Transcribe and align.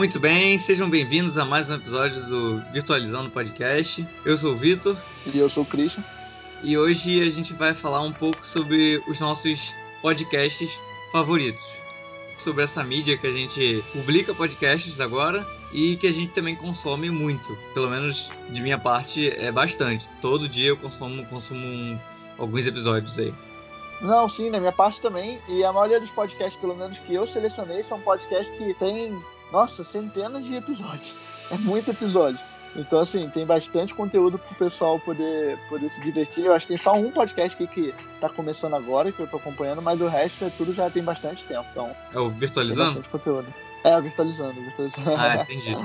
Muito 0.00 0.18
bem, 0.18 0.56
sejam 0.56 0.88
bem-vindos 0.88 1.36
a 1.36 1.44
mais 1.44 1.68
um 1.68 1.74
episódio 1.74 2.24
do 2.24 2.62
Virtualizando 2.72 3.28
Podcast. 3.28 4.08
Eu 4.24 4.34
sou 4.34 4.54
o 4.54 4.56
Vitor. 4.56 4.96
E 5.26 5.38
eu 5.38 5.46
sou 5.46 5.62
o 5.62 5.66
Christian. 5.66 6.02
E 6.62 6.78
hoje 6.78 7.20
a 7.20 7.28
gente 7.28 7.52
vai 7.52 7.74
falar 7.74 8.00
um 8.00 8.10
pouco 8.10 8.42
sobre 8.42 8.96
os 9.06 9.20
nossos 9.20 9.74
podcasts 10.00 10.80
favoritos. 11.12 11.76
Sobre 12.38 12.64
essa 12.64 12.82
mídia 12.82 13.18
que 13.18 13.26
a 13.26 13.32
gente 13.32 13.84
publica 13.92 14.34
podcasts 14.34 15.02
agora 15.02 15.46
e 15.70 15.96
que 15.96 16.06
a 16.06 16.12
gente 16.12 16.32
também 16.32 16.56
consome 16.56 17.10
muito. 17.10 17.54
Pelo 17.74 17.90
menos 17.90 18.30
de 18.48 18.62
minha 18.62 18.78
parte 18.78 19.28
é 19.28 19.52
bastante. 19.52 20.08
Todo 20.22 20.48
dia 20.48 20.68
eu 20.68 20.78
consumo, 20.78 21.26
consumo 21.26 21.66
um, 21.66 21.98
alguns 22.38 22.66
episódios 22.66 23.18
aí. 23.18 23.34
Não, 24.00 24.26
sim, 24.30 24.48
na 24.48 24.58
minha 24.58 24.72
parte 24.72 24.98
também. 24.98 25.38
E 25.46 25.62
a 25.62 25.70
maioria 25.72 26.00
dos 26.00 26.10
podcasts, 26.10 26.58
pelo 26.58 26.74
menos 26.74 26.98
que 26.98 27.12
eu 27.12 27.26
selecionei, 27.26 27.84
são 27.84 28.00
podcasts 28.00 28.56
que 28.56 28.72
tem, 28.74 29.22
nossa, 29.52 29.84
centenas 29.84 30.44
de 30.44 30.54
episódios. 30.54 31.14
É 31.52 31.58
muito 31.58 31.90
episódio. 31.90 32.38
Então, 32.76 33.00
assim, 33.00 33.28
tem 33.28 33.44
bastante 33.44 33.94
conteúdo 33.94 34.38
pro 34.38 34.54
pessoal 34.54 35.00
poder, 35.00 35.58
poder 35.68 35.90
se 35.90 36.00
divertir. 36.00 36.44
Eu 36.44 36.52
acho 36.52 36.66
que 36.66 36.74
tem 36.74 36.82
só 36.82 36.92
um 36.94 37.10
podcast 37.10 37.60
aqui 37.60 37.92
que 37.92 37.94
tá 38.20 38.28
começando 38.28 38.74
agora, 38.74 39.10
que 39.10 39.18
eu 39.18 39.26
tô 39.26 39.36
acompanhando, 39.36 39.82
mas 39.82 40.00
o 40.00 40.06
resto 40.06 40.44
é 40.44 40.50
tudo 40.50 40.72
já 40.72 40.88
tem 40.88 41.02
bastante 41.02 41.44
tempo. 41.44 41.66
Então, 41.72 41.90
é 42.12 42.18
o 42.18 42.30
Virtualizando? 42.30 43.02
Conteúdo. 43.10 43.52
É, 43.82 43.96
o 43.96 44.02
Virtualizando, 44.02 44.54
virtualizando. 44.60 45.10
Ah, 45.16 45.42
entendi. 45.42 45.76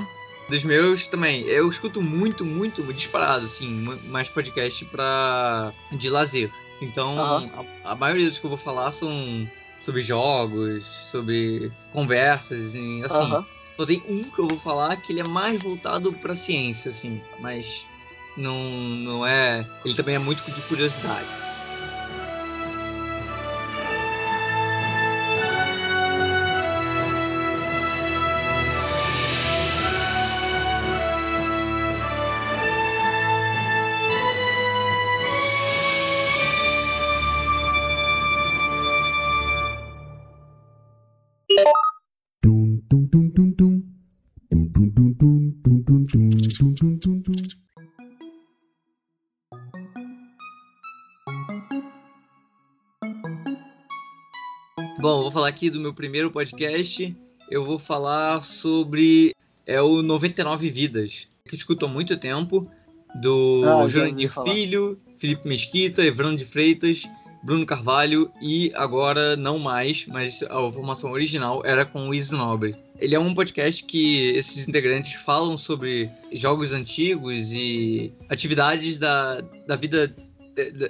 Dos 0.48 0.62
meus 0.62 1.08
também, 1.08 1.42
eu 1.42 1.68
escuto 1.68 2.00
muito, 2.00 2.46
muito, 2.46 2.80
disparado, 2.92 3.46
assim, 3.46 3.68
mais 4.04 4.28
podcast 4.28 4.84
pra... 4.84 5.72
de 5.90 6.08
lazer. 6.08 6.52
Então, 6.80 7.16
uhum. 7.16 7.66
a, 7.84 7.92
a, 7.92 7.96
maioria 7.96 8.28
dos 8.28 8.38
que 8.38 8.46
eu 8.46 8.50
vou 8.50 8.58
falar 8.58 8.92
são 8.92 9.50
sobre 9.82 10.02
jogos, 10.02 10.84
sobre 10.84 11.72
conversas, 11.92 12.66
assim. 12.66 13.02
Uhum. 13.02 13.44
Só 13.76 13.84
tem 13.84 14.02
um 14.08 14.24
que 14.30 14.38
eu 14.38 14.48
vou 14.48 14.58
falar 14.58 14.96
que 14.96 15.12
ele 15.12 15.20
é 15.20 15.24
mais 15.24 15.60
voltado 15.60 16.12
pra 16.12 16.34
ciência, 16.34 16.90
assim, 16.90 17.20
mas 17.40 17.86
não, 18.36 18.58
não 18.70 19.26
é. 19.26 19.66
Ele 19.84 19.94
também 19.94 20.14
é 20.14 20.18
muito 20.18 20.42
de 20.50 20.62
curiosidade. 20.62 21.45
Aqui 55.56 55.70
do 55.70 55.80
meu 55.80 55.94
primeiro 55.94 56.30
podcast. 56.30 57.16
Eu 57.50 57.64
vou 57.64 57.78
falar 57.78 58.42
sobre 58.42 59.34
é 59.64 59.80
o 59.80 60.02
99 60.02 60.68
Vidas, 60.68 61.28
que 61.48 61.56
escuto 61.56 61.86
há 61.86 61.88
muito 61.88 62.14
tempo, 62.18 62.70
do 63.22 63.62
ah, 63.64 63.88
Jurandir 63.88 64.30
Filho, 64.44 65.00
Felipe 65.16 65.48
Mesquita, 65.48 66.04
Evandro 66.04 66.36
de 66.36 66.44
Freitas, 66.44 67.08
Bruno 67.42 67.64
Carvalho 67.64 68.30
e 68.42 68.70
agora 68.74 69.34
não 69.34 69.58
mais, 69.58 70.04
mas 70.06 70.42
a 70.42 70.70
formação 70.70 71.12
original 71.12 71.62
era 71.64 71.86
com 71.86 72.06
o 72.06 72.14
Isnobre. 72.14 72.76
Ele 72.98 73.14
é 73.14 73.18
um 73.18 73.32
podcast 73.32 73.82
que 73.84 74.28
esses 74.36 74.68
integrantes 74.68 75.14
falam 75.14 75.56
sobre 75.56 76.10
jogos 76.32 76.72
antigos 76.72 77.50
e 77.50 78.12
atividades 78.28 78.98
da, 78.98 79.40
da 79.66 79.74
vida 79.74 80.14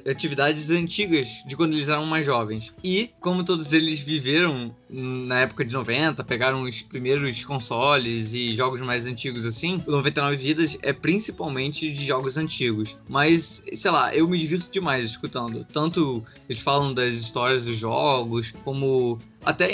atividades 0.09 0.71
antigas 0.71 1.43
de 1.47 1.56
quando 1.56 1.75
eles 1.75 1.88
eram 1.88 2.06
mais 2.06 2.27
jovens. 2.27 2.72
E, 2.82 3.10
como 3.21 3.44
todos 3.44 3.72
eles 3.72 4.00
viveram 4.00 4.75
na 4.88 5.41
época 5.41 5.65
de 5.65 5.75
90, 5.75 6.22
pegaram 6.25 6.62
os 6.62 6.82
primeiros 6.82 7.44
consoles 7.44 8.32
e 8.34 8.53
jogos 8.53 8.81
mais 8.81 9.06
antigos 9.06 9.44
assim, 9.44 9.82
o 9.87 9.91
99 9.91 10.37
Vidas 10.37 10.78
é 10.82 10.93
principalmente 10.93 11.91
de 11.91 12.05
jogos 12.05 12.37
antigos. 12.37 12.97
Mas, 13.09 13.65
sei 13.75 13.91
lá, 13.91 14.15
eu 14.15 14.28
me 14.28 14.38
divirto 14.38 14.71
demais 14.71 15.05
escutando. 15.05 15.66
Tanto 15.72 16.22
eles 16.49 16.62
falam 16.62 16.94
das 16.94 17.15
histórias 17.15 17.65
dos 17.65 17.76
jogos, 17.76 18.53
como 18.65 19.19
até 19.44 19.71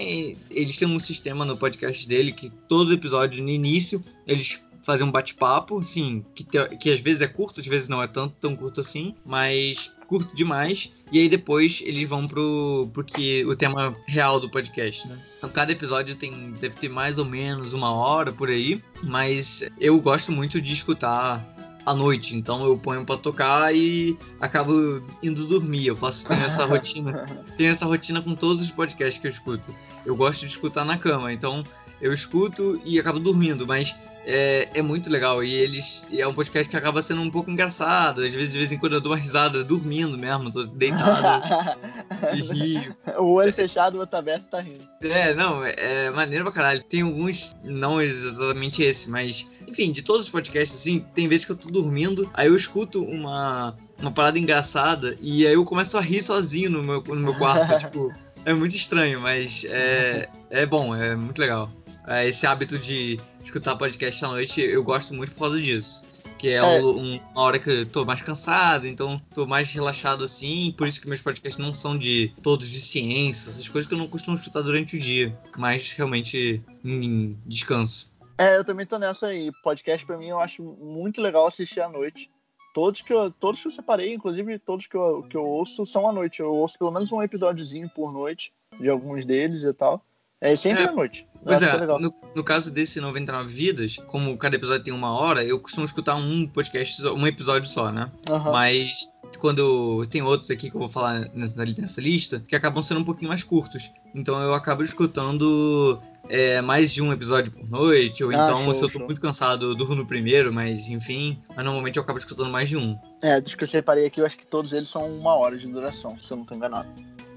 eles 0.51 0.77
têm 0.77 0.89
um 0.89 1.01
sistema 1.01 1.45
no 1.45 1.57
podcast 1.57 2.07
dele 2.07 2.33
que 2.33 2.51
todo 2.69 2.93
episódio, 2.93 3.43
no 3.43 3.49
início, 3.49 4.03
eles 4.27 4.63
fazer 4.83 5.05
um 5.05 5.11
bate-papo, 5.11 5.83
sim, 5.85 6.25
que, 6.35 6.45
te, 6.45 6.77
que 6.77 6.91
às 6.91 6.99
vezes 6.99 7.23
é 7.23 7.29
curto, 7.29 7.61
às 7.61 7.67
vezes 7.67 7.89
não 7.89 8.03
é 8.03 8.07
tanto 8.07 8.35
tão 8.41 8.57
curto 8.57 8.81
assim, 8.81 9.15
mas 9.25 9.95
curto 10.09 10.35
demais. 10.35 10.93
E 11.11 11.21
aí 11.21 11.29
depois 11.29 11.81
eles 11.85 12.09
vão 12.09 12.27
pro, 12.27 12.91
pro 12.93 13.05
que, 13.05 13.45
o 13.47 13.57
tema 13.57 13.93
real 14.07 14.39
do 14.41 14.51
podcast, 14.51 15.09
né? 15.09 15.19
Então, 15.39 15.49
cada 15.51 15.73
episódio 15.73 16.15
tem, 16.15 16.53
deve 16.53 16.75
ter 16.77 16.89
mais 16.89 17.19
ou 17.19 17.25
menos 17.25 17.73
uma 17.73 17.93
hora 17.93 18.33
por 18.33 18.49
aí, 18.49 18.83
mas 19.03 19.69
eu 19.81 20.01
gosto 20.01 20.31
muito 20.31 20.61
de 20.61 20.73
escutar 20.73 21.45
à 21.85 21.95
noite, 21.95 22.37
então 22.37 22.65
eu 22.65 22.79
ponho 22.79 23.05
para 23.05 23.17
tocar 23.17 23.75
e 23.75 24.17
acabo 24.41 25.03
indo 25.23 25.47
dormir. 25.47 25.87
Eu 25.87 25.97
faço 25.97 26.27
tenho 26.27 26.43
essa 26.43 26.65
rotina, 26.67 27.25
tenho 27.57 27.71
essa 27.71 27.87
rotina 27.87 28.21
com 28.21 28.35
todos 28.35 28.63
os 28.63 28.71
podcasts 28.71 29.21
que 29.21 29.27
eu 29.27 29.31
escuto. 29.31 29.75
Eu 30.05 30.15
gosto 30.15 30.41
de 30.41 30.47
escutar 30.47 30.85
na 30.85 30.97
cama, 30.97 31.33
então 31.33 31.65
eu 32.01 32.13
escuto 32.13 32.81
e 32.85 32.99
acabo 32.99 33.19
dormindo, 33.19 33.67
mas 33.67 33.97
é, 34.27 34.69
é 34.75 34.83
muito 34.83 35.11
legal. 35.11 35.43
E 35.43 35.53
eles 35.53 36.07
é 36.13 36.27
um 36.27 36.35
podcast 36.35 36.69
que 36.69 36.77
acaba 36.77 37.03
sendo 37.03 37.21
um 37.21 37.31
pouco 37.31 37.51
engraçado. 37.51 38.23
Às 38.23 38.35
vezes, 38.35 38.51
de 38.51 38.59
vez 38.59 38.73
em 38.73 38.79
quando, 38.79 38.95
eu 38.95 39.01
dou 39.01 39.13
uma 39.13 39.19
risada 39.19 39.63
dormindo 39.65 40.17
mesmo, 40.17 40.51
tô 40.51 40.65
deitado 40.65 41.43
e 42.35 42.41
rio. 42.41 42.97
O 43.19 43.35
olho 43.35 43.53
fechado, 43.53 43.97
o 43.97 44.01
outro 44.01 44.19
aberto 44.19 44.49
tá 44.49 44.61
rindo. 44.61 44.87
É, 45.01 45.35
não, 45.35 45.65
é, 45.65 45.75
é 45.79 46.11
maneiro 46.11 46.45
pra 46.45 46.53
caralho. 46.53 46.83
Tem 46.83 47.03
alguns, 47.03 47.53
não 47.65 48.01
exatamente 48.01 48.83
esse, 48.83 49.09
mas 49.11 49.47
enfim, 49.67 49.91
de 49.91 50.03
todos 50.03 50.27
os 50.27 50.31
podcasts, 50.31 50.81
assim, 50.81 51.01
tem 51.15 51.27
vezes 51.27 51.45
que 51.45 51.53
eu 51.53 51.57
tô 51.57 51.69
dormindo, 51.69 52.31
aí 52.35 52.47
eu 52.47 52.55
escuto 52.55 53.03
uma, 53.03 53.75
uma 53.99 54.11
parada 54.11 54.39
engraçada 54.39 55.17
e 55.21 55.47
aí 55.47 55.55
eu 55.55 55.65
começo 55.65 55.97
a 55.97 56.01
rir 56.01 56.23
sozinho 56.23 56.71
no 56.71 56.83
meu, 56.83 57.03
no 57.03 57.17
meu 57.17 57.35
quarto. 57.35 57.79
tipo, 57.81 58.13
é 58.45 58.53
muito 58.53 58.77
estranho, 58.77 59.21
mas 59.21 59.65
é, 59.65 60.29
é 60.51 60.67
bom, 60.67 60.95
é 60.95 61.17
muito 61.17 61.39
legal. 61.39 61.71
É, 62.07 62.29
esse 62.29 62.47
hábito 62.47 62.79
de 62.79 63.19
escutar 63.43 63.77
podcast 63.77 64.25
à 64.25 64.29
noite, 64.29 64.61
eu 64.61 64.83
gosto 64.83 65.15
muito 65.15 65.33
por 65.33 65.41
causa 65.41 65.61
disso. 65.61 66.03
Que 66.39 66.49
é, 66.49 66.57
é. 66.57 66.63
Um, 66.63 67.17
uma 67.17 67.41
hora 67.41 67.59
que 67.59 67.71
eu 67.71 67.87
tô 67.87 68.05
mais 68.05 68.21
cansado, 68.21 68.89
então 68.89 69.17
tô 69.33 69.47
mais 69.47 69.71
relaxado 69.71 70.25
assim, 70.25 70.75
por 70.77 70.89
isso 70.89 71.01
que 71.01 71.09
meus 71.09 71.23
podcasts 71.23 71.65
não 71.65 71.73
são 71.73 71.97
de 71.97 72.35
todos 72.43 72.69
de 72.69 72.81
ciência, 72.81 73.51
essas 73.51 73.69
coisas 73.69 73.87
que 73.87 73.95
eu 73.95 73.99
não 73.99 74.09
costumo 74.09 74.37
escutar 74.37 74.61
durante 74.63 74.97
o 74.97 75.01
dia, 75.01 75.39
mas 75.57 75.93
realmente 75.93 76.61
em 76.85 77.39
descanso. 77.47 78.13
É, 78.37 78.57
eu 78.57 78.65
também 78.65 78.85
tô 78.85 78.99
nessa 78.99 79.29
aí. 79.29 79.53
Podcast 79.63 80.05
pra 80.05 80.19
mim 80.19 80.29
eu 80.29 80.41
acho 80.41 80.65
muito 80.65 81.23
legal 81.23 81.47
assistir 81.47 81.81
à 81.81 81.89
noite. 81.89 82.29
Todos 82.75 83.03
que 83.03 83.13
eu, 83.13 83.31
todos 83.31 83.61
que 83.61 83.69
eu 83.69 83.73
separei, 83.73 84.15
inclusive 84.15 84.59
todos 84.59 84.89
que 84.89 84.97
eu, 84.97 85.23
que 85.23 85.37
eu 85.37 85.45
ouço, 85.45 85.87
são 85.87 86.09
à 86.09 86.13
noite. 86.13 86.41
Eu 86.41 86.51
ouço 86.51 86.77
pelo 86.77 86.91
menos 86.91 87.13
um 87.13 87.23
episódiozinho 87.23 87.89
por 87.91 88.13
noite 88.13 88.53
de 88.81 88.89
alguns 88.89 89.25
deles 89.25 89.63
e 89.63 89.73
tal. 89.73 90.05
É 90.43 90.57
sempre 90.57 90.83
é. 90.83 90.89
à 90.89 90.93
noite. 90.93 91.27
Pois 91.45 91.61
é, 91.61 91.87
no, 91.99 92.15
no, 92.37 92.45
caso 92.45 92.71
desse 92.71 93.01
99 93.01 93.53
Vidas, 93.53 93.97
como 94.07 94.37
cada 94.37 94.55
episódio 94.55 94.85
tem 94.85 94.95
uma 94.95 95.13
hora, 95.13 95.43
eu 95.43 95.59
costumo 95.59 95.85
escutar 95.85 96.15
um 96.15 96.47
podcast, 96.47 97.05
um 97.09 97.27
episódio 97.27 97.69
só, 97.69 97.91
né? 97.91 98.11
Uhum. 98.31 98.53
Mas 98.53 99.13
quando 99.39 100.07
tem 100.07 100.23
outros 100.23 100.51
aqui 100.51 100.71
que 100.71 100.77
eu 100.77 100.81
vou 100.81 100.89
falar 100.89 101.29
nessa, 101.35 101.65
nessa 101.65 102.01
lista, 102.01 102.43
que 102.47 102.55
acabam 102.55 102.83
sendo 102.83 103.01
um 103.01 103.05
pouquinho 103.05 103.29
mais 103.29 103.43
curtos. 103.43 103.91
Então 104.15 104.41
eu 104.41 104.55
acabo 104.55 104.85
escutando 104.85 106.01
é, 106.29 106.61
mais 106.61 106.93
de 106.93 107.03
um 107.03 107.13
episódio 107.13 107.53
por 107.53 107.69
noite, 107.69 108.23
ou 108.23 108.31
ah, 108.31 108.35
então 108.35 108.65
show, 108.65 108.75
se 108.75 108.83
eu 108.83 108.89
tô 108.89 108.99
show. 108.99 109.07
muito 109.07 109.21
cansado, 109.21 109.71
eu 109.71 109.75
durmo 109.75 109.97
no 109.97 110.07
primeiro, 110.07 110.53
mas 110.53 110.89
enfim. 110.89 111.39
Mas 111.57 111.65
normalmente 111.65 111.97
eu 111.97 112.03
acabo 112.03 112.19
escutando 112.19 112.51
mais 112.51 112.69
de 112.69 112.77
um. 112.77 112.97
É, 113.21 113.41
dos 113.41 113.55
que 113.57 113.65
eu 113.65 113.69
separei 113.69 114.07
aqui, 114.07 114.21
eu 114.21 114.27
acho 114.27 114.39
que 114.39 114.47
todos 114.47 114.73
eles 114.73 114.89
são 114.89 115.13
uma 115.13 115.35
hora 115.35 115.59
de 115.59 115.67
duração, 115.67 116.17
se 116.21 116.33
eu 116.33 116.37
não 116.37 116.45
tô 116.45 116.55
enganado. 116.55 116.89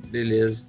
Beleza. 0.09 0.67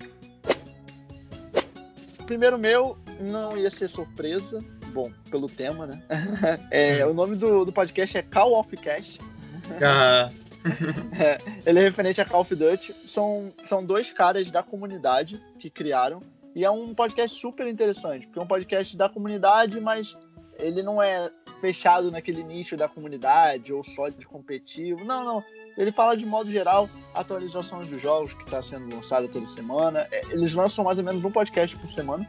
Primeiro 2.26 2.58
meu, 2.58 2.98
não 3.20 3.56
ia 3.56 3.70
ser 3.70 3.88
surpresa, 3.88 4.62
bom, 4.92 5.12
pelo 5.30 5.48
tema, 5.48 5.86
né? 5.86 6.02
É, 6.72 7.06
o 7.06 7.14
nome 7.14 7.36
do, 7.36 7.64
do 7.64 7.72
podcast 7.72 8.18
é 8.18 8.22
Call 8.22 8.58
of 8.58 8.76
Cash. 8.76 9.18
Ah. 9.80 10.28
é, 11.18 11.38
ele 11.64 11.78
é 11.78 11.82
referente 11.82 12.20
a 12.20 12.24
Call 12.24 12.40
of 12.40 12.54
Duty. 12.54 12.94
São, 13.06 13.54
são 13.66 13.84
dois 13.84 14.10
caras 14.10 14.50
da 14.50 14.62
comunidade 14.62 15.40
que 15.58 15.70
criaram. 15.70 16.20
E 16.54 16.64
é 16.64 16.70
um 16.70 16.94
podcast 16.94 17.38
super 17.38 17.66
interessante, 17.66 18.26
porque 18.26 18.38
é 18.40 18.42
um 18.42 18.46
podcast 18.46 18.96
da 18.96 19.08
comunidade, 19.08 19.80
mas 19.80 20.16
ele 20.58 20.82
não 20.82 21.00
é 21.00 21.30
fechado 21.60 22.10
naquele 22.10 22.42
nicho 22.42 22.76
da 22.76 22.88
comunidade 22.88 23.72
ou 23.72 23.84
só 23.84 24.08
de 24.08 24.26
competitivo. 24.26 25.04
Não, 25.04 25.24
não. 25.24 25.44
Ele 25.76 25.92
fala 25.92 26.16
de 26.16 26.24
modo 26.24 26.50
geral 26.50 26.88
atualizações 27.14 27.88
dos 27.88 28.00
jogos 28.00 28.32
que 28.32 28.44
está 28.44 28.62
sendo 28.62 28.94
lançado 28.94 29.28
toda 29.28 29.46
semana. 29.46 30.06
É, 30.10 30.22
eles 30.30 30.54
lançam 30.54 30.84
mais 30.84 30.98
ou 30.98 31.04
menos 31.04 31.24
um 31.24 31.30
podcast 31.30 31.76
por 31.76 31.90
semana 31.92 32.26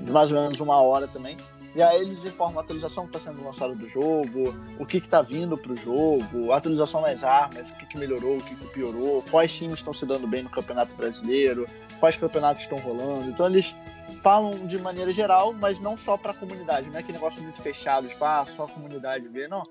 de 0.00 0.10
mais 0.10 0.30
ou 0.30 0.40
menos 0.40 0.60
uma 0.60 0.80
hora 0.80 1.08
também. 1.08 1.36
E 1.74 1.82
aí 1.82 2.00
eles 2.00 2.24
informam 2.24 2.58
a 2.58 2.62
atualização 2.62 3.06
que 3.06 3.16
está 3.16 3.30
sendo 3.30 3.44
lançada 3.44 3.74
do 3.74 3.88
jogo, 3.88 4.54
o 4.78 4.86
que 4.86 4.96
está 4.96 5.22
vindo 5.22 5.56
para 5.56 5.72
o 5.72 5.76
jogo, 5.76 6.50
a 6.50 6.56
atualização 6.56 7.02
das 7.02 7.22
armas, 7.22 7.70
o 7.70 7.74
que, 7.76 7.86
que 7.86 7.98
melhorou, 7.98 8.38
o 8.38 8.42
que, 8.42 8.56
que 8.56 8.66
piorou, 8.68 9.22
quais 9.30 9.52
times 9.52 9.74
estão 9.74 9.92
se 9.92 10.04
dando 10.06 10.26
bem 10.26 10.42
no 10.42 10.50
Campeonato 10.50 10.94
Brasileiro, 10.94 11.68
quais 12.00 12.16
campeonatos 12.16 12.62
estão 12.62 12.78
rolando. 12.78 13.28
Então 13.28 13.46
eles 13.46 13.74
falam 14.22 14.66
de 14.66 14.78
maneira 14.78 15.12
geral, 15.12 15.52
mas 15.52 15.78
não 15.78 15.96
só 15.96 16.16
para 16.16 16.32
a 16.32 16.34
comunidade. 16.34 16.88
Não 16.88 16.96
é 16.96 17.00
aquele 17.00 17.18
negócio 17.18 17.40
muito 17.42 17.60
fechado, 17.60 18.08
tipo, 18.08 18.24
ah, 18.24 18.46
só 18.56 18.64
a 18.64 18.68
comunidade 18.68 19.28
vê. 19.28 19.46
Não. 19.46 19.62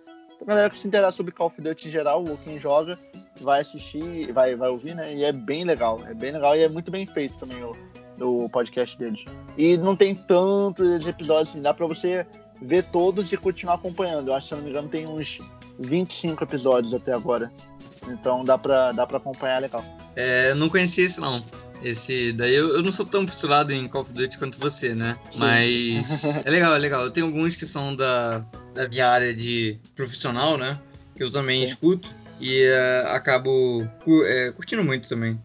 A 0.42 0.46
galera 0.46 0.70
que 0.70 0.78
se 0.78 0.88
interessa 0.88 1.18
sobre 1.18 1.32
Call 1.32 1.48
of 1.48 1.62
Duty 1.62 1.88
em 1.88 1.92
geral, 1.92 2.24
ou 2.24 2.38
quem 2.38 2.60
joga, 2.60 2.98
vai 3.42 3.62
assistir, 3.62 4.32
vai, 4.32 4.56
vai 4.56 4.70
ouvir, 4.70 4.96
né? 4.96 5.14
E 5.14 5.24
é 5.24 5.32
bem 5.32 5.64
legal. 5.64 6.02
É 6.06 6.14
bem 6.14 6.32
legal 6.32 6.56
e 6.56 6.64
é 6.64 6.70
muito 6.70 6.92
bem 6.92 7.06
feito 7.08 7.38
também 7.38 7.64
o, 7.64 7.76
o 8.22 8.50
podcast 8.50 8.98
deles. 8.98 9.24
E 9.58 9.78
não 9.78 9.96
tem 9.96 10.14
tantos 10.14 11.08
episódios 11.08 11.50
assim, 11.50 11.62
dá 11.62 11.74
pra 11.74 11.88
você 11.88 12.26
ver 12.62 12.84
todos 12.84 13.32
e 13.32 13.38
continuar 13.38 13.76
acompanhando. 13.76 14.30
Eu 14.30 14.36
acho 14.36 14.48
que, 14.48 14.50
se 14.50 14.56
não 14.56 14.64
me 14.64 14.70
engano, 14.70 14.88
tem 14.88 15.10
uns 15.10 15.40
25 15.80 16.44
episódios 16.44 16.94
até 16.94 17.14
agora. 17.14 17.52
Então 18.08 18.44
dá 18.44 18.58
pra, 18.58 18.92
dá 18.92 19.06
pra 19.06 19.18
acompanhar 19.18 19.62
legal. 19.62 19.84
É, 20.16 20.54
não 20.54 20.70
conhecia 20.70 21.06
esse 21.06 21.20
não. 21.20 21.44
Esse 21.84 22.34
daí 22.34 22.56
eu, 22.56 22.70
eu 22.70 22.82
não 22.82 22.92
sou 22.92 23.06
tão 23.06 23.28
fissurado 23.28 23.72
em 23.72 23.88
Call 23.88 24.02
of 24.02 24.14
Duty 24.14 24.38
quanto 24.38 24.60
você, 24.60 24.96
né? 24.96 25.18
Sim. 25.32 25.40
Mas 25.40 26.26
é 26.46 26.50
legal, 26.50 26.74
é 26.74 26.78
legal. 26.78 27.04
Eu 27.04 27.12
tenho 27.12 27.28
alguns 27.28 27.56
que 27.56 27.66
são 27.66 27.96
da, 27.96 28.44
da 28.78 28.88
minha 28.88 29.08
área 29.08 29.36
de 29.36 29.78
profissional, 29.96 30.58
né? 30.58 30.80
Que 31.16 31.24
eu 31.24 31.32
também 31.32 31.62
Sim. 31.62 31.66
escuto 31.66 32.16
e 32.40 32.64
uh, 32.68 33.10
acabo 33.10 33.82
uh, 33.82 34.54
curtindo 34.56 34.84
muito 34.84 35.10
também. 35.10 35.38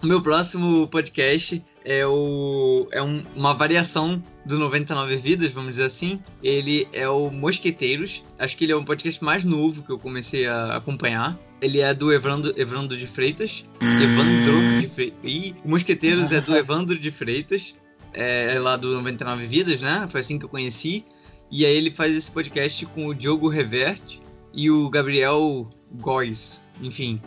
O 0.00 0.06
meu 0.06 0.22
próximo 0.22 0.86
podcast 0.86 1.60
é, 1.84 2.06
o, 2.06 2.86
é 2.92 3.02
um, 3.02 3.24
uma 3.34 3.52
variação 3.52 4.22
do 4.46 4.56
99 4.56 5.16
Vidas, 5.16 5.50
vamos 5.50 5.72
dizer 5.72 5.84
assim. 5.84 6.22
Ele 6.40 6.86
é 6.92 7.08
o 7.08 7.30
Mosqueteiros. 7.30 8.24
Acho 8.38 8.56
que 8.56 8.64
ele 8.64 8.72
é 8.72 8.76
o 8.76 8.84
podcast 8.84 9.22
mais 9.24 9.42
novo 9.42 9.82
que 9.82 9.90
eu 9.90 9.98
comecei 9.98 10.46
a 10.46 10.76
acompanhar. 10.76 11.36
Ele 11.60 11.80
é 11.80 11.92
do 11.92 12.12
Evandro, 12.12 12.54
Evandro 12.56 12.96
de 12.96 13.08
Freitas. 13.08 13.66
Evandro 13.80 14.80
de 14.80 14.86
Freitas. 14.86 15.18
E 15.24 15.56
o 15.64 15.70
Mosqueteiros 15.70 16.30
é 16.30 16.40
do 16.40 16.54
Evandro 16.56 16.96
de 16.96 17.10
Freitas. 17.10 17.76
É, 18.14 18.54
é 18.54 18.58
lá 18.58 18.76
do 18.76 18.94
99 18.94 19.46
Vidas, 19.46 19.80
né? 19.80 20.06
Foi 20.10 20.20
assim 20.20 20.38
que 20.38 20.44
eu 20.44 20.48
conheci. 20.48 21.04
E 21.50 21.64
aí 21.64 21.76
ele 21.76 21.90
faz 21.90 22.14
esse 22.14 22.30
podcast 22.30 22.84
com 22.86 23.06
o 23.06 23.14
Diogo 23.14 23.48
Reverte 23.48 24.20
e 24.52 24.70
o 24.70 24.88
Gabriel 24.90 25.68
Góes. 25.92 26.62
Enfim, 26.82 27.20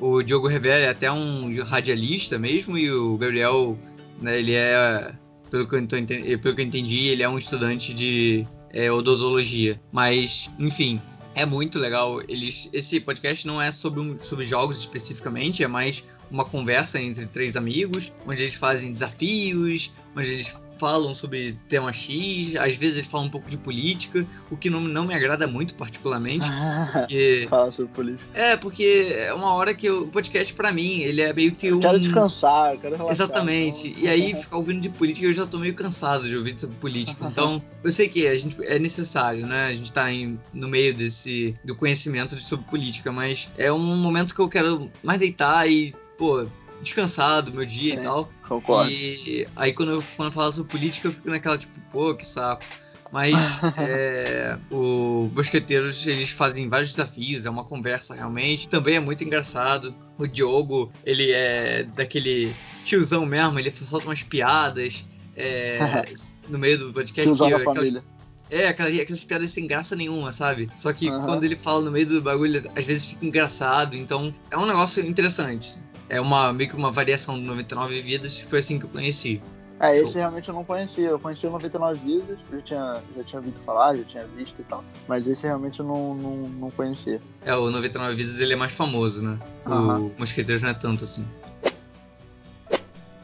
o 0.00 0.22
Diogo 0.22 0.48
Rivera 0.48 0.86
é 0.86 0.88
até 0.90 1.10
um 1.10 1.52
radialista 1.64 2.38
mesmo, 2.38 2.78
e 2.78 2.90
o 2.90 3.16
Gabriel, 3.16 3.78
né, 4.20 4.38
ele 4.38 4.54
é, 4.54 5.12
pelo 5.50 5.68
que, 5.68 5.74
eu 5.74 5.80
entendi, 5.80 6.38
pelo 6.38 6.54
que 6.54 6.62
eu 6.62 6.66
entendi, 6.66 7.08
ele 7.08 7.22
é 7.22 7.28
um 7.28 7.38
estudante 7.38 7.92
de 7.92 8.46
é, 8.72 8.90
odontologia. 8.90 9.80
Mas, 9.90 10.50
enfim, 10.58 11.00
é 11.34 11.44
muito 11.44 11.78
legal. 11.78 12.20
Eles, 12.28 12.70
esse 12.72 13.00
podcast 13.00 13.46
não 13.46 13.60
é 13.60 13.72
sobre, 13.72 14.00
um, 14.00 14.18
sobre 14.20 14.46
jogos 14.46 14.78
especificamente, 14.78 15.62
é 15.62 15.68
mais 15.68 16.04
uma 16.30 16.44
conversa 16.44 17.00
entre 17.00 17.26
três 17.26 17.56
amigos, 17.56 18.12
onde 18.26 18.42
eles 18.42 18.54
fazem 18.54 18.92
desafios, 18.92 19.92
onde 20.16 20.30
eles 20.30 20.60
falam 20.78 21.14
sobre 21.14 21.58
tema 21.68 21.92
X, 21.92 22.54
às 22.56 22.76
vezes 22.76 22.98
eles 22.98 23.08
falam 23.08 23.26
um 23.26 23.30
pouco 23.30 23.50
de 23.50 23.58
política, 23.58 24.24
o 24.50 24.56
que 24.56 24.70
não, 24.70 24.80
não 24.80 25.04
me 25.04 25.14
agrada 25.14 25.46
muito 25.46 25.74
particularmente. 25.74 26.46
porque... 26.92 27.46
Fala 27.50 27.72
sobre 27.72 27.92
política. 27.92 28.28
É, 28.32 28.56
porque 28.56 29.08
é 29.10 29.34
uma 29.34 29.52
hora 29.54 29.74
que 29.74 29.90
o 29.90 30.06
podcast 30.08 30.54
para 30.54 30.72
mim, 30.72 31.00
ele 31.00 31.20
é 31.20 31.32
meio 31.32 31.54
que 31.54 31.72
um... 31.72 31.76
Eu 31.76 31.80
quero 31.80 32.00
descansar, 32.00 32.74
eu 32.74 32.78
quero 32.78 32.96
relaxar. 32.96 33.26
Exatamente. 33.26 33.88
Então... 33.88 34.02
E 34.02 34.08
aí 34.08 34.34
ficar 34.34 34.56
ouvindo 34.56 34.80
de 34.80 34.88
política, 34.88 35.26
eu 35.26 35.32
já 35.32 35.46
tô 35.46 35.58
meio 35.58 35.74
cansado 35.74 36.28
de 36.28 36.36
ouvir 36.36 36.54
sobre 36.58 36.76
política. 36.76 37.26
Então, 37.26 37.62
eu 37.82 37.90
sei 37.90 38.08
que 38.08 38.26
a 38.26 38.36
gente 38.36 38.56
é 38.64 38.78
necessário, 38.78 39.46
né? 39.46 39.66
A 39.66 39.74
gente 39.74 39.92
tá 39.92 40.10
em, 40.12 40.38
no 40.54 40.68
meio 40.68 40.94
desse 40.94 41.54
do 41.64 41.74
conhecimento 41.74 42.36
de, 42.36 42.42
sobre 42.42 42.64
política, 42.66 43.10
mas 43.10 43.50
é 43.58 43.72
um 43.72 43.96
momento 43.96 44.34
que 44.34 44.40
eu 44.40 44.48
quero 44.48 44.90
mais 45.02 45.18
deitar 45.18 45.68
e, 45.68 45.94
pô, 46.18 46.46
descansar 46.82 47.42
do 47.42 47.52
meu 47.52 47.64
dia 47.64 47.94
e 47.94 48.02
tal. 48.02 48.30
Concordo. 48.46 48.90
E 48.90 49.46
aí 49.56 49.72
quando 49.72 49.92
eu, 49.92 50.04
quando 50.16 50.28
eu 50.28 50.32
falo 50.32 50.52
sobre 50.52 50.70
política, 50.70 51.08
eu 51.08 51.12
fico 51.12 51.30
naquela 51.30 51.56
tipo, 51.56 51.78
pô, 51.90 52.14
que 52.14 52.26
saco. 52.26 52.64
Mas 53.10 53.34
é, 53.78 54.58
o 54.70 55.30
Bosqueteiros, 55.32 56.06
eles 56.06 56.30
fazem 56.30 56.68
vários 56.68 56.90
desafios, 56.90 57.46
é 57.46 57.50
uma 57.50 57.64
conversa 57.64 58.14
realmente. 58.14 58.68
Também 58.68 58.96
é 58.96 59.00
muito 59.00 59.24
engraçado. 59.24 59.94
O 60.18 60.26
Diogo, 60.26 60.90
ele 61.06 61.30
é 61.30 61.84
daquele 61.84 62.52
tiozão 62.84 63.24
mesmo, 63.24 63.58
ele 63.58 63.70
solta 63.70 64.06
umas 64.06 64.22
piadas 64.22 65.06
é, 65.36 66.04
no 66.48 66.58
meio 66.58 66.78
do 66.78 66.92
podcast. 66.92 67.28
Tiozão 67.28 67.50
da 67.50 67.60
família. 67.60 68.04
É, 68.50 68.68
aquelas, 68.68 68.98
aquelas 68.98 69.24
piadas 69.24 69.50
sem 69.50 69.66
graça 69.66 69.94
nenhuma, 69.94 70.32
sabe? 70.32 70.70
Só 70.78 70.90
que 70.92 71.10
uhum. 71.10 71.22
quando 71.22 71.44
ele 71.44 71.54
fala 71.54 71.84
no 71.84 71.90
meio 71.90 72.06
do 72.06 72.22
bagulho, 72.22 72.62
às 72.74 72.84
vezes 72.84 73.06
fica 73.06 73.26
engraçado. 73.26 73.94
Então, 73.94 74.34
é 74.50 74.56
um 74.56 74.66
negócio 74.66 75.06
interessante 75.06 75.78
é 76.08 76.20
uma 76.20 76.52
meio 76.52 76.70
que 76.70 76.76
uma 76.76 76.90
variação 76.90 77.38
do 77.38 77.44
99 77.44 78.00
Vidas, 78.00 78.40
foi 78.40 78.58
assim 78.60 78.78
que 78.78 78.86
eu 78.86 78.90
conheci. 78.90 79.42
É, 79.80 79.94
esse 79.96 80.12
Show. 80.12 80.14
realmente 80.14 80.48
eu 80.48 80.54
não 80.54 80.64
conhecia. 80.64 81.08
Eu 81.08 81.18
conheci 81.18 81.46
o 81.46 81.50
99 81.50 82.00
Vidas, 82.00 82.38
já 82.50 82.60
tinha, 82.62 83.02
já 83.16 83.22
tinha 83.22 83.38
ouvido 83.38 83.60
falar, 83.64 83.96
já 83.96 84.04
tinha 84.04 84.24
visto 84.36 84.56
e 84.58 84.64
tal. 84.64 84.84
Mas 85.06 85.26
esse 85.26 85.46
realmente 85.46 85.78
eu 85.78 85.86
não, 85.86 86.14
não, 86.14 86.36
não 86.48 86.70
conhecia. 86.70 87.20
É, 87.44 87.54
o 87.54 87.70
99 87.70 88.14
Vidas 88.14 88.40
ele 88.40 88.54
é 88.54 88.56
mais 88.56 88.72
famoso, 88.72 89.22
né? 89.22 89.38
Uhum. 89.66 90.06
O 90.06 90.14
Mosqueteiros 90.18 90.62
não 90.62 90.70
é 90.70 90.74
tanto 90.74 91.04
assim. 91.04 91.26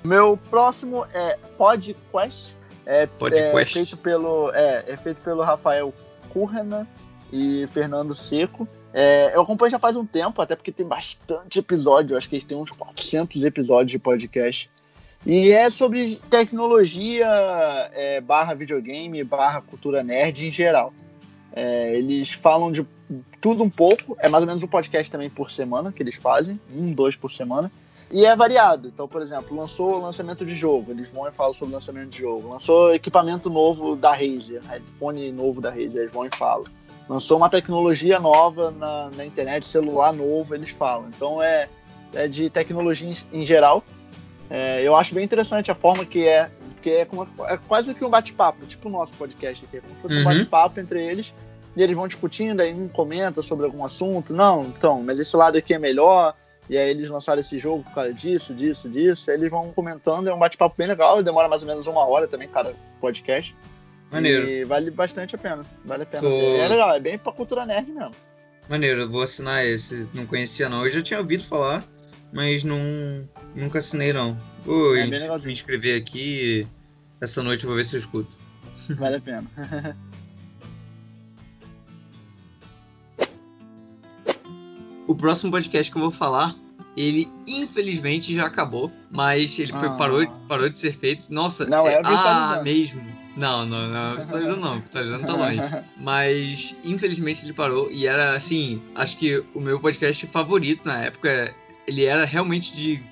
Meu 0.04 0.36
próximo 0.48 1.06
é 1.12 1.36
PodQuest. 1.58 2.52
É, 2.86 3.06
PodQuest. 3.06 3.56
é 3.56 3.64
feito 3.64 3.96
pelo 3.96 4.52
é, 4.52 4.84
é 4.86 4.96
feito 4.96 5.20
pelo 5.22 5.42
Rafael 5.42 5.92
Currena 6.28 6.86
e 7.34 7.66
Fernando 7.66 8.14
Seco. 8.14 8.64
É, 8.92 9.34
eu 9.34 9.42
acompanho 9.42 9.72
já 9.72 9.78
faz 9.78 9.96
um 9.96 10.06
tempo, 10.06 10.40
até 10.40 10.54
porque 10.54 10.70
tem 10.70 10.86
bastante 10.86 11.58
episódio, 11.58 12.16
acho 12.16 12.28
que 12.28 12.36
eles 12.36 12.44
têm 12.44 12.56
uns 12.56 12.70
400 12.70 13.42
episódios 13.42 13.90
de 13.90 13.98
podcast. 13.98 14.70
E 15.26 15.50
é 15.50 15.68
sobre 15.68 16.20
tecnologia, 16.30 17.26
é, 17.92 18.20
barra 18.20 18.54
videogame, 18.54 19.24
barra 19.24 19.60
cultura 19.60 20.04
nerd 20.04 20.46
em 20.46 20.50
geral. 20.50 20.94
É, 21.52 21.98
eles 21.98 22.30
falam 22.30 22.70
de 22.70 22.86
tudo 23.40 23.64
um 23.64 23.70
pouco, 23.70 24.16
é 24.20 24.28
mais 24.28 24.44
ou 24.44 24.46
menos 24.46 24.62
um 24.62 24.68
podcast 24.68 25.10
também 25.10 25.28
por 25.28 25.50
semana 25.50 25.90
que 25.90 26.02
eles 26.02 26.14
fazem, 26.14 26.60
um, 26.72 26.92
dois 26.92 27.16
por 27.16 27.32
semana. 27.32 27.70
E 28.12 28.24
é 28.24 28.36
variado. 28.36 28.86
Então, 28.86 29.08
por 29.08 29.22
exemplo, 29.22 29.56
lançou 29.56 29.96
o 29.96 30.00
lançamento 30.00 30.46
de 30.46 30.54
jogo, 30.54 30.92
eles 30.92 31.08
vão 31.10 31.26
e 31.26 31.32
falam 31.32 31.52
sobre 31.52 31.74
o 31.74 31.78
lançamento 31.78 32.10
de 32.10 32.18
jogo. 32.18 32.48
Lançou 32.48 32.94
equipamento 32.94 33.50
novo 33.50 33.96
da 33.96 34.12
Razer, 34.12 34.60
iPhone 34.76 35.32
novo 35.32 35.60
da 35.60 35.70
Razer, 35.70 36.02
eles 36.02 36.12
vão 36.12 36.26
e 36.26 36.30
falam 36.36 36.66
lançou 37.08 37.36
uma 37.36 37.48
tecnologia 37.48 38.18
nova 38.18 38.70
na, 38.70 39.10
na 39.16 39.24
internet, 39.24 39.66
celular 39.66 40.12
novo, 40.12 40.54
eles 40.54 40.70
falam. 40.70 41.08
Então 41.08 41.42
é, 41.42 41.68
é 42.14 42.28
de 42.28 42.48
tecnologia 42.50 43.08
em, 43.08 43.40
em 43.40 43.44
geral. 43.44 43.82
É, 44.50 44.82
eu 44.82 44.94
acho 44.94 45.14
bem 45.14 45.24
interessante 45.24 45.70
a 45.70 45.74
forma 45.74 46.04
que 46.04 46.26
é, 46.26 46.50
porque 46.74 46.90
é, 46.90 47.04
como, 47.04 47.26
é 47.46 47.58
quase 47.66 47.94
que 47.94 48.04
um 48.04 48.10
bate-papo, 48.10 48.66
tipo 48.66 48.88
o 48.88 48.92
nosso 48.92 49.12
podcast 49.14 49.64
aqui, 49.64 49.78
é 49.78 49.80
como 49.80 49.94
se 49.94 50.00
fosse 50.02 50.14
uhum. 50.14 50.20
um 50.20 50.24
bate-papo 50.24 50.80
entre 50.80 51.02
eles, 51.02 51.32
e 51.74 51.82
eles 51.82 51.96
vão 51.96 52.06
discutindo, 52.06 52.60
aí 52.60 52.74
um 52.74 52.88
comenta 52.88 53.42
sobre 53.42 53.64
algum 53.64 53.82
assunto, 53.84 54.34
não, 54.34 54.64
então, 54.64 55.02
mas 55.02 55.18
esse 55.18 55.34
lado 55.34 55.56
aqui 55.56 55.72
é 55.72 55.78
melhor, 55.78 56.34
e 56.68 56.76
aí 56.76 56.90
eles 56.90 57.08
lançaram 57.08 57.40
esse 57.40 57.58
jogo 57.58 57.82
por 57.84 57.94
causa 57.94 58.12
disso, 58.12 58.52
disso, 58.52 58.88
disso, 58.88 59.30
aí 59.30 59.36
eles 59.36 59.50
vão 59.50 59.72
comentando, 59.72 60.28
é 60.28 60.34
um 60.34 60.38
bate-papo 60.38 60.74
bem 60.76 60.86
legal, 60.86 61.22
demora 61.22 61.48
mais 61.48 61.62
ou 61.62 61.68
menos 61.68 61.86
uma 61.86 62.06
hora 62.06 62.28
também, 62.28 62.48
cada 62.48 62.74
podcast. 63.00 63.56
Maneiro. 64.14 64.48
E 64.48 64.64
vale 64.64 64.90
bastante 64.90 65.34
a 65.34 65.38
pena. 65.38 65.64
Vale 65.84 66.04
a 66.04 66.06
pena. 66.06 66.22
Tô... 66.22 66.56
É 66.56 66.68
legal, 66.68 66.94
é 66.94 67.00
bem 67.00 67.18
pra 67.18 67.32
cultura 67.32 67.66
nerd 67.66 67.90
mesmo. 67.90 68.12
Maneiro, 68.68 69.02
eu 69.02 69.10
vou 69.10 69.22
assinar 69.22 69.64
esse. 69.64 70.08
Não 70.14 70.26
conhecia 70.26 70.68
não. 70.68 70.84
Eu 70.84 70.90
já 70.90 71.02
tinha 71.02 71.18
ouvido 71.20 71.44
falar, 71.44 71.84
mas 72.32 72.64
não, 72.64 72.78
nunca 73.54 73.78
assinei 73.80 74.12
não. 74.12 74.36
Vou 74.64 74.96
é 74.96 75.06
me 75.06 75.52
inscrever 75.52 76.00
aqui. 76.00 76.66
Essa 77.20 77.42
noite 77.42 77.64
eu 77.64 77.68
vou 77.68 77.76
ver 77.76 77.84
se 77.84 77.96
eu 77.96 78.00
escuto. 78.00 78.38
Vale 78.96 79.16
a 79.16 79.20
pena. 79.20 79.44
o 85.06 85.14
próximo 85.14 85.52
podcast 85.52 85.92
que 85.92 85.98
eu 85.98 86.02
vou 86.02 86.10
falar, 86.10 86.56
ele 86.96 87.30
infelizmente 87.46 88.34
já 88.34 88.46
acabou, 88.46 88.90
mas 89.10 89.58
ele 89.58 89.72
foi, 89.72 89.90
parou, 89.96 90.22
ah. 90.22 90.40
parou 90.48 90.68
de 90.68 90.78
ser 90.78 90.92
feito. 90.92 91.32
Nossa, 91.32 91.66
não, 91.66 91.86
é, 91.86 91.94
é 91.94 92.00
ah, 92.04 92.62
mesmo. 92.64 93.02
Não, 93.36 93.66
não, 93.66 93.88
não, 93.88 94.16
dizendo 94.16 94.56
não, 94.56 94.80
dizendo 94.80 95.26
tá 95.26 95.34
longe. 95.34 95.60
Mas, 95.98 96.78
infelizmente, 96.84 97.44
ele 97.44 97.52
parou 97.52 97.90
e 97.90 98.06
era, 98.06 98.34
assim, 98.34 98.80
acho 98.94 99.16
que 99.16 99.42
o 99.54 99.60
meu 99.60 99.80
podcast 99.80 100.26
favorito 100.28 100.86
na 100.86 101.02
época, 101.02 101.54
ele 101.86 102.04
era 102.04 102.24
realmente 102.24 102.74
de 102.76 103.02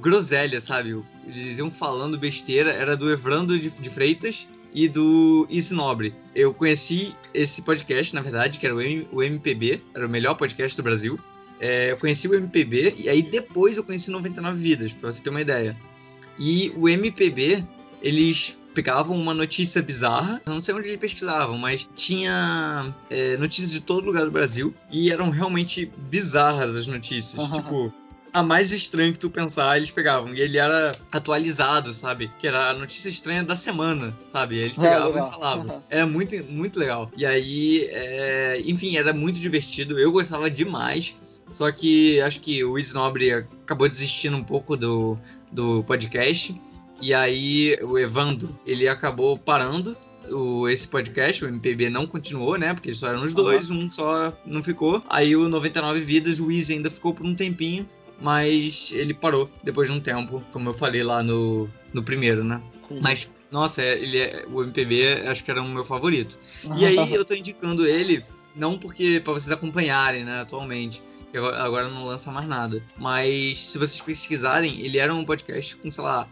groselha, 0.00 0.60
sabe? 0.60 1.02
Eles 1.26 1.58
iam 1.58 1.70
falando 1.70 2.18
besteira, 2.18 2.72
era 2.72 2.96
do 2.96 3.10
Evrando 3.10 3.58
de, 3.58 3.68
de 3.68 3.90
Freitas 3.90 4.48
e 4.72 4.88
do 4.88 5.46
Easy 5.50 5.74
Nobre. 5.74 6.14
Eu 6.34 6.54
conheci 6.54 7.14
esse 7.34 7.60
podcast, 7.62 8.14
na 8.14 8.22
verdade, 8.22 8.58
que 8.58 8.66
era 8.66 8.74
o, 8.74 8.80
M, 8.80 9.06
o 9.12 9.22
MPB, 9.22 9.82
era 9.94 10.06
o 10.06 10.08
melhor 10.08 10.34
podcast 10.34 10.76
do 10.76 10.82
Brasil. 10.82 11.18
É, 11.60 11.92
eu 11.92 11.96
conheci 11.96 12.28
o 12.28 12.34
MPB 12.34 12.94
e 12.98 13.08
aí 13.08 13.22
depois 13.22 13.76
eu 13.78 13.84
conheci 13.84 14.10
99 14.10 14.58
Vidas, 14.58 14.92
pra 14.92 15.12
você 15.12 15.22
ter 15.22 15.30
uma 15.30 15.40
ideia. 15.40 15.76
E 16.38 16.72
o 16.76 16.88
MPB, 16.88 17.64
eles 18.02 18.60
pegavam 18.76 19.16
uma 19.16 19.32
notícia 19.32 19.80
bizarra, 19.80 20.42
não 20.44 20.60
sei 20.60 20.74
onde 20.74 20.88
eles 20.88 21.00
pesquisavam, 21.00 21.56
mas 21.56 21.88
tinha 21.96 22.94
é, 23.08 23.34
notícias 23.38 23.72
de 23.72 23.80
todo 23.80 24.04
lugar 24.04 24.26
do 24.26 24.30
Brasil 24.30 24.74
e 24.92 25.10
eram 25.10 25.30
realmente 25.30 25.90
bizarras 25.96 26.76
as 26.76 26.86
notícias. 26.86 27.42
Uhum. 27.42 27.52
Tipo, 27.52 27.94
a 28.34 28.42
mais 28.42 28.70
estranha 28.72 29.10
que 29.12 29.18
tu 29.18 29.30
pensar, 29.30 29.78
eles 29.78 29.90
pegavam. 29.90 30.34
E 30.34 30.42
ele 30.42 30.58
era 30.58 30.94
atualizado, 31.10 31.90
sabe? 31.94 32.30
Que 32.38 32.46
era 32.46 32.68
a 32.68 32.74
notícia 32.74 33.08
estranha 33.08 33.42
da 33.42 33.56
semana, 33.56 34.14
sabe? 34.30 34.58
Eles 34.58 34.76
pegavam 34.76 35.16
é, 35.16 35.26
e 35.26 35.30
falavam. 35.30 35.82
Era 35.88 36.06
muito, 36.06 36.44
muito 36.44 36.78
legal. 36.78 37.10
E 37.16 37.24
aí, 37.24 37.88
é... 37.90 38.60
enfim, 38.66 38.98
era 38.98 39.14
muito 39.14 39.40
divertido. 39.40 39.98
Eu 39.98 40.12
gostava 40.12 40.50
demais. 40.50 41.16
Só 41.54 41.72
que 41.72 42.20
acho 42.20 42.40
que 42.40 42.62
o 42.62 42.78
Isnobre 42.78 43.32
acabou 43.32 43.88
desistindo 43.88 44.36
um 44.36 44.44
pouco 44.44 44.76
do, 44.76 45.16
do 45.50 45.82
podcast. 45.84 46.54
E 47.00 47.12
aí 47.12 47.76
o 47.82 47.98
Evandro, 47.98 48.48
ele 48.66 48.88
acabou 48.88 49.36
parando 49.36 49.96
o, 50.30 50.68
esse 50.68 50.88
podcast, 50.88 51.44
o 51.44 51.48
MPB 51.48 51.90
não 51.90 52.06
continuou, 52.06 52.58
né? 52.58 52.74
Porque 52.74 52.92
só 52.94 53.08
eram 53.08 53.22
os 53.22 53.34
dois, 53.34 53.70
uhum. 53.70 53.84
um 53.84 53.90
só 53.90 54.32
não 54.44 54.62
ficou. 54.62 55.02
Aí 55.08 55.36
o 55.36 55.48
99 55.48 56.00
Vidas, 56.00 56.40
o 56.40 56.46
Wiz 56.46 56.70
ainda 56.70 56.90
ficou 56.90 57.14
por 57.14 57.26
um 57.26 57.34
tempinho 57.34 57.86
mas 58.20 58.92
ele 58.92 59.14
parou 59.14 59.50
depois 59.62 59.88
de 59.88 59.94
um 59.94 60.00
tempo, 60.00 60.42
como 60.52 60.70
eu 60.70 60.74
falei 60.74 61.02
lá 61.02 61.22
no, 61.22 61.68
no 61.92 62.02
primeiro, 62.02 62.42
né? 62.42 62.62
Sim. 62.88 63.00
Mas, 63.02 63.30
nossa, 63.50 63.82
é, 63.82 63.98
ele 63.98 64.18
é, 64.18 64.46
o 64.50 64.62
MPB 64.62 65.28
acho 65.28 65.44
que 65.44 65.50
era 65.50 65.62
o 65.62 65.68
meu 65.68 65.84
favorito. 65.84 66.38
E 66.76 66.84
aí 66.84 66.96
eu 67.12 67.24
tô 67.24 67.34
indicando 67.34 67.86
ele, 67.86 68.22
não 68.54 68.78
porque 68.78 69.20
para 69.22 69.34
vocês 69.34 69.52
acompanharem, 69.52 70.24
né, 70.24 70.40
atualmente, 70.40 71.02
agora 71.58 71.88
não 71.88 72.06
lança 72.06 72.30
mais 72.30 72.48
nada, 72.48 72.82
mas 72.96 73.66
se 73.66 73.78
vocês 73.78 74.00
pesquisarem, 74.00 74.80
ele 74.80 74.98
era 74.98 75.14
um 75.14 75.24
podcast 75.24 75.76
com, 75.76 75.90
sei 75.90 76.02
lá, 76.02 76.26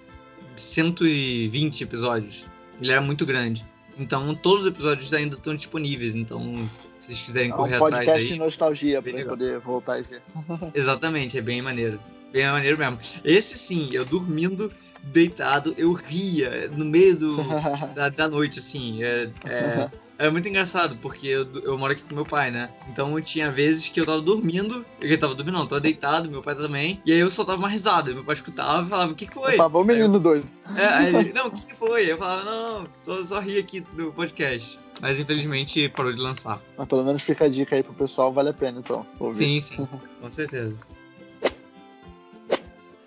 120 0.56 1.82
episódios. 1.82 2.46
Ele 2.80 2.92
era 2.92 3.00
muito 3.00 3.24
grande. 3.24 3.64
Então, 3.98 4.34
todos 4.34 4.62
os 4.62 4.66
episódios 4.66 5.12
ainda 5.14 5.36
estão 5.36 5.54
disponíveis, 5.54 6.14
então 6.16 6.54
se 6.98 7.06
vocês 7.06 7.22
quiserem 7.22 7.50
é 7.50 7.54
um 7.54 7.56
correr 7.56 7.76
atrás 7.76 7.94
aí. 7.94 8.06
podcast 8.06 8.32
de 8.32 8.38
nostalgia 8.38 9.02
pra 9.02 9.12
legal. 9.12 9.36
poder 9.36 9.58
voltar 9.60 9.98
e 9.98 10.02
ver. 10.02 10.22
Exatamente, 10.74 11.38
é 11.38 11.40
bem 11.40 11.62
maneiro. 11.62 12.00
Bem 12.32 12.46
maneiro 12.46 12.76
mesmo. 12.76 12.98
Esse 13.24 13.56
sim, 13.56 13.90
eu 13.92 14.04
dormindo, 14.04 14.72
deitado, 15.04 15.74
eu 15.78 15.92
ria 15.92 16.68
no 16.68 16.84
meio 16.84 17.16
do, 17.16 17.36
da, 17.94 18.08
da 18.08 18.28
noite, 18.28 18.58
assim. 18.58 19.02
É, 19.02 19.30
é, 19.44 19.90
é 20.18 20.30
muito 20.30 20.48
engraçado, 20.48 20.96
porque 20.98 21.26
eu, 21.26 21.46
eu, 21.62 21.76
moro 21.76 21.92
aqui 21.92 22.02
com 22.04 22.14
meu 22.14 22.24
pai, 22.24 22.50
né? 22.50 22.70
Então 22.88 23.20
tinha 23.20 23.50
vezes 23.50 23.88
que 23.88 24.00
eu 24.00 24.06
tava 24.06 24.20
dormindo, 24.20 24.84
eu 25.00 25.18
tava 25.18 25.34
dormindo, 25.34 25.56
não, 25.56 25.66
tava 25.66 25.80
deitado, 25.80 26.30
meu 26.30 26.42
pai 26.42 26.54
também, 26.54 27.02
e 27.04 27.12
aí 27.12 27.18
eu 27.18 27.30
soltava 27.30 27.58
uma 27.58 27.68
risada. 27.68 28.14
Meu 28.14 28.24
pai 28.24 28.34
escutava 28.34 28.86
e 28.86 28.90
falava, 28.90 29.12
o 29.12 29.14
que 29.14 29.26
que 29.26 29.34
foi? 29.34 29.56
Tava 29.56 29.78
o 29.78 29.84
menino 29.84 30.16
eu, 30.16 30.20
doido. 30.20 30.48
É, 30.76 30.86
aí 30.86 31.14
ele, 31.14 31.32
não, 31.34 31.46
o 31.46 31.50
que 31.50 31.66
que 31.66 31.74
foi? 31.74 32.10
Eu 32.10 32.18
falava, 32.18 32.44
não, 32.44 32.88
só, 33.02 33.24
só 33.24 33.40
ri 33.40 33.58
aqui 33.58 33.80
do 33.80 34.12
podcast. 34.12 34.78
Mas 35.00 35.18
infelizmente 35.18 35.88
parou 35.88 36.12
de 36.12 36.20
lançar. 36.20 36.60
Mas 36.78 36.86
pelo 36.86 37.04
menos 37.04 37.22
fica 37.22 37.46
a 37.46 37.48
dica 37.48 37.74
aí 37.74 37.82
pro 37.82 37.92
pessoal, 37.94 38.32
vale 38.32 38.50
a 38.50 38.54
pena 38.54 38.78
então. 38.78 39.04
Ouvir. 39.18 39.36
Sim, 39.36 39.60
sim, 39.60 39.88
com 40.20 40.30
certeza. 40.30 40.78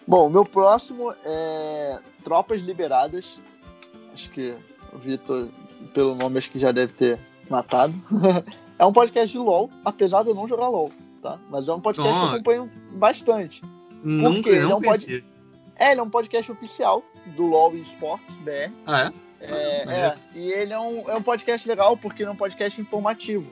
Bom, 0.05 0.29
meu 0.29 0.45
próximo 0.45 1.13
é 1.23 1.99
Tropas 2.23 2.61
Liberadas. 2.61 3.39
Acho 4.13 4.29
que 4.31 4.53
o 4.93 4.97
Vitor, 4.97 5.47
pelo 5.93 6.15
nome, 6.15 6.37
acho 6.37 6.49
que 6.49 6.59
já 6.59 6.71
deve 6.71 6.93
ter 6.93 7.19
matado. 7.49 7.93
é 8.77 8.85
um 8.85 8.93
podcast 8.93 9.31
de 9.31 9.37
LOL, 9.37 9.69
apesar 9.83 10.23
de 10.23 10.29
eu 10.29 10.35
não 10.35 10.47
jogar 10.47 10.67
LOL, 10.67 10.91
tá? 11.21 11.39
Mas 11.49 11.67
é 11.67 11.73
um 11.73 11.81
podcast 11.81 12.13
que 12.13 12.25
eu 12.25 12.29
acompanho 12.29 12.71
bastante. 12.93 13.61
Nunca, 14.03 14.51
não 14.51 14.71
é 14.71 14.75
um 14.75 14.81
pod... 14.81 15.25
É, 15.79 15.91
ele 15.91 15.99
é 15.99 16.03
um 16.03 16.09
podcast 16.09 16.51
oficial 16.51 17.03
do 17.35 17.45
LOL 17.45 17.75
Esports 17.75 18.35
BR. 18.37 18.71
Ah, 18.85 19.11
é? 19.11 19.27
É, 19.39 19.83
é, 19.87 20.17
e 20.33 20.51
ele 20.51 20.73
é 20.73 20.79
um, 20.79 21.09
é 21.09 21.15
um 21.15 21.21
podcast 21.21 21.67
legal 21.67 21.95
porque 21.95 22.23
ele 22.23 22.29
é 22.29 22.33
um 22.33 22.37
podcast 22.37 22.79
informativo. 22.81 23.45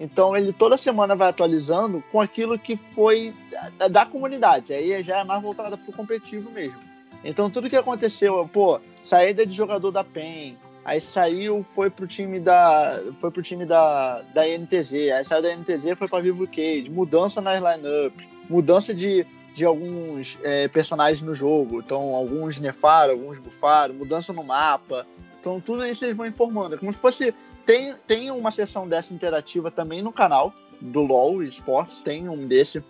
Então 0.00 0.36
ele 0.36 0.52
toda 0.52 0.76
semana 0.76 1.16
vai 1.16 1.28
atualizando 1.28 2.02
com 2.10 2.20
aquilo 2.20 2.58
que 2.58 2.76
foi 2.76 3.34
da, 3.78 3.88
da 3.88 4.06
comunidade. 4.06 4.72
Aí 4.72 5.02
já 5.02 5.18
é 5.18 5.24
mais 5.24 5.42
voltada 5.42 5.76
para 5.76 5.90
o 5.90 5.92
competitivo 5.92 6.50
mesmo. 6.50 6.78
Então 7.24 7.50
tudo 7.50 7.70
que 7.70 7.76
aconteceu, 7.76 8.48
pô, 8.52 8.80
saída 9.04 9.44
de 9.44 9.54
jogador 9.54 9.90
da 9.90 10.04
PEN, 10.04 10.56
aí 10.88 11.02
saiu, 11.02 11.62
foi 11.62 11.90
pro 11.90 12.06
time 12.06 12.40
da. 12.40 12.98
Foi 13.20 13.30
pro 13.30 13.42
time 13.42 13.66
da, 13.66 14.22
da 14.32 14.42
NTZ, 14.46 14.92
aí 15.14 15.24
saiu 15.24 15.42
da 15.42 15.54
NTZ 15.54 15.98
foi 15.98 16.08
pra 16.08 16.20
Vivo 16.20 16.46
Cage, 16.46 16.88
mudança 16.88 17.42
nas 17.42 17.62
lineups, 17.62 18.26
mudança 18.48 18.94
de, 18.94 19.26
de 19.54 19.66
alguns 19.66 20.38
é, 20.42 20.66
personagens 20.66 21.20
no 21.20 21.34
jogo. 21.34 21.80
Então, 21.80 22.14
alguns 22.14 22.58
nefaram, 22.58 23.12
alguns 23.12 23.38
bufaram, 23.38 23.94
mudança 23.94 24.32
no 24.32 24.42
mapa. 24.42 25.06
Então, 25.38 25.60
tudo 25.60 25.84
isso 25.84 26.06
eles 26.06 26.16
vão 26.16 26.26
informando. 26.26 26.74
É 26.74 26.78
como 26.78 26.92
se 26.92 26.98
fosse. 26.98 27.34
Tem, 27.66 27.94
tem 28.06 28.30
uma 28.30 28.50
sessão 28.50 28.88
dessa 28.88 29.12
interativa 29.12 29.70
também 29.70 30.00
no 30.00 30.10
canal 30.10 30.54
do 30.80 31.02
LoL 31.02 31.42
Esportes, 31.42 31.98
tem 31.98 32.30
um 32.30 32.46
desse 32.46 32.82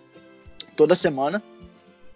toda 0.77 0.95
semana. 0.95 1.43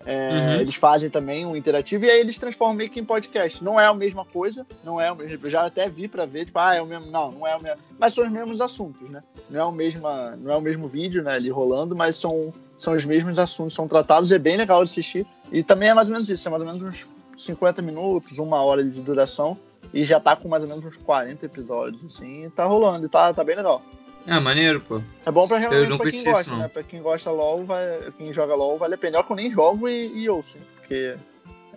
É, 0.05 0.29
uhum. 0.29 0.61
Eles 0.61 0.75
fazem 0.75 1.09
também 1.09 1.45
um 1.45 1.55
interativo 1.55 2.05
e 2.05 2.09
aí 2.09 2.19
eles 2.19 2.37
transformam 2.37 2.75
meio 2.75 2.89
que 2.89 2.99
em 2.99 3.05
podcast. 3.05 3.63
Não 3.63 3.79
é 3.79 3.85
a 3.85 3.93
mesma 3.93 4.25
coisa, 4.25 4.65
não 4.83 4.99
é 4.99 5.11
o 5.11 5.15
mesmo. 5.15 5.45
Eu 5.45 5.49
já 5.49 5.65
até 5.65 5.87
vi 5.87 6.07
para 6.07 6.25
ver, 6.25 6.45
tipo, 6.45 6.59
ah, 6.59 6.75
é 6.75 6.81
o 6.81 6.85
mesmo. 6.85 7.09
Não, 7.09 7.31
não 7.31 7.47
é 7.47 7.55
o 7.55 7.61
mesmo. 7.61 7.79
Mas 7.97 8.13
são 8.13 8.23
os 8.23 8.31
mesmos 8.31 8.59
assuntos, 8.61 9.09
né? 9.09 9.23
Não 9.49 9.59
é 9.59 9.63
o 9.63 9.71
mesmo, 9.71 10.01
não 10.39 10.51
é 10.51 10.57
o 10.57 10.61
mesmo 10.61 10.87
vídeo, 10.87 11.23
né, 11.23 11.33
ali 11.33 11.49
rolando, 11.49 11.95
mas 11.95 12.15
são, 12.15 12.53
são 12.77 12.93
os 12.93 13.05
mesmos 13.05 13.37
assuntos, 13.39 13.73
são 13.73 13.87
tratados, 13.87 14.31
é 14.31 14.39
bem 14.39 14.57
legal 14.57 14.83
de 14.83 14.89
assistir. 14.89 15.25
E 15.51 15.63
também 15.63 15.89
é 15.89 15.93
mais 15.93 16.07
ou 16.07 16.13
menos 16.13 16.29
isso, 16.29 16.47
é 16.47 16.51
mais 16.51 16.61
ou 16.61 16.67
menos 16.67 16.81
uns 16.81 17.07
50 17.37 17.81
minutos, 17.81 18.37
uma 18.37 18.61
hora 18.63 18.83
de 18.83 18.99
duração. 19.01 19.57
E 19.93 20.03
já 20.03 20.19
tá 20.19 20.35
com 20.35 20.47
mais 20.47 20.63
ou 20.63 20.69
menos 20.69 20.83
uns 20.83 20.97
40 20.97 21.45
episódios, 21.45 22.03
assim, 22.03 22.45
e 22.45 22.49
tá 22.49 22.65
rolando, 22.65 23.05
e 23.05 23.09
tá, 23.09 23.31
tá 23.33 23.43
bem 23.43 23.55
legal. 23.55 23.83
Ah, 24.27 24.39
maneiro, 24.39 24.79
pô. 24.81 25.01
É 25.25 25.31
bom 25.31 25.47
pra 25.47 25.57
realmente 25.57 25.97
pra 25.97 26.11
quem 26.11 26.23
gosta, 26.23 26.55
né? 26.55 26.67
Pra 26.67 26.83
quem 26.83 27.01
gosta 27.01 27.31
LOL, 27.31 27.65
vai, 27.65 28.11
quem 28.17 28.33
joga 28.33 28.55
LOL, 28.55 28.77
vale 28.77 28.95
a 28.95 28.97
pena. 28.97 29.17
Eu 29.17 29.23
que 29.23 29.31
eu 29.31 29.35
nem 29.35 29.51
jogo 29.51 29.89
e, 29.89 30.23
e 30.23 30.29
ouço, 30.29 30.57
porque 30.77 31.15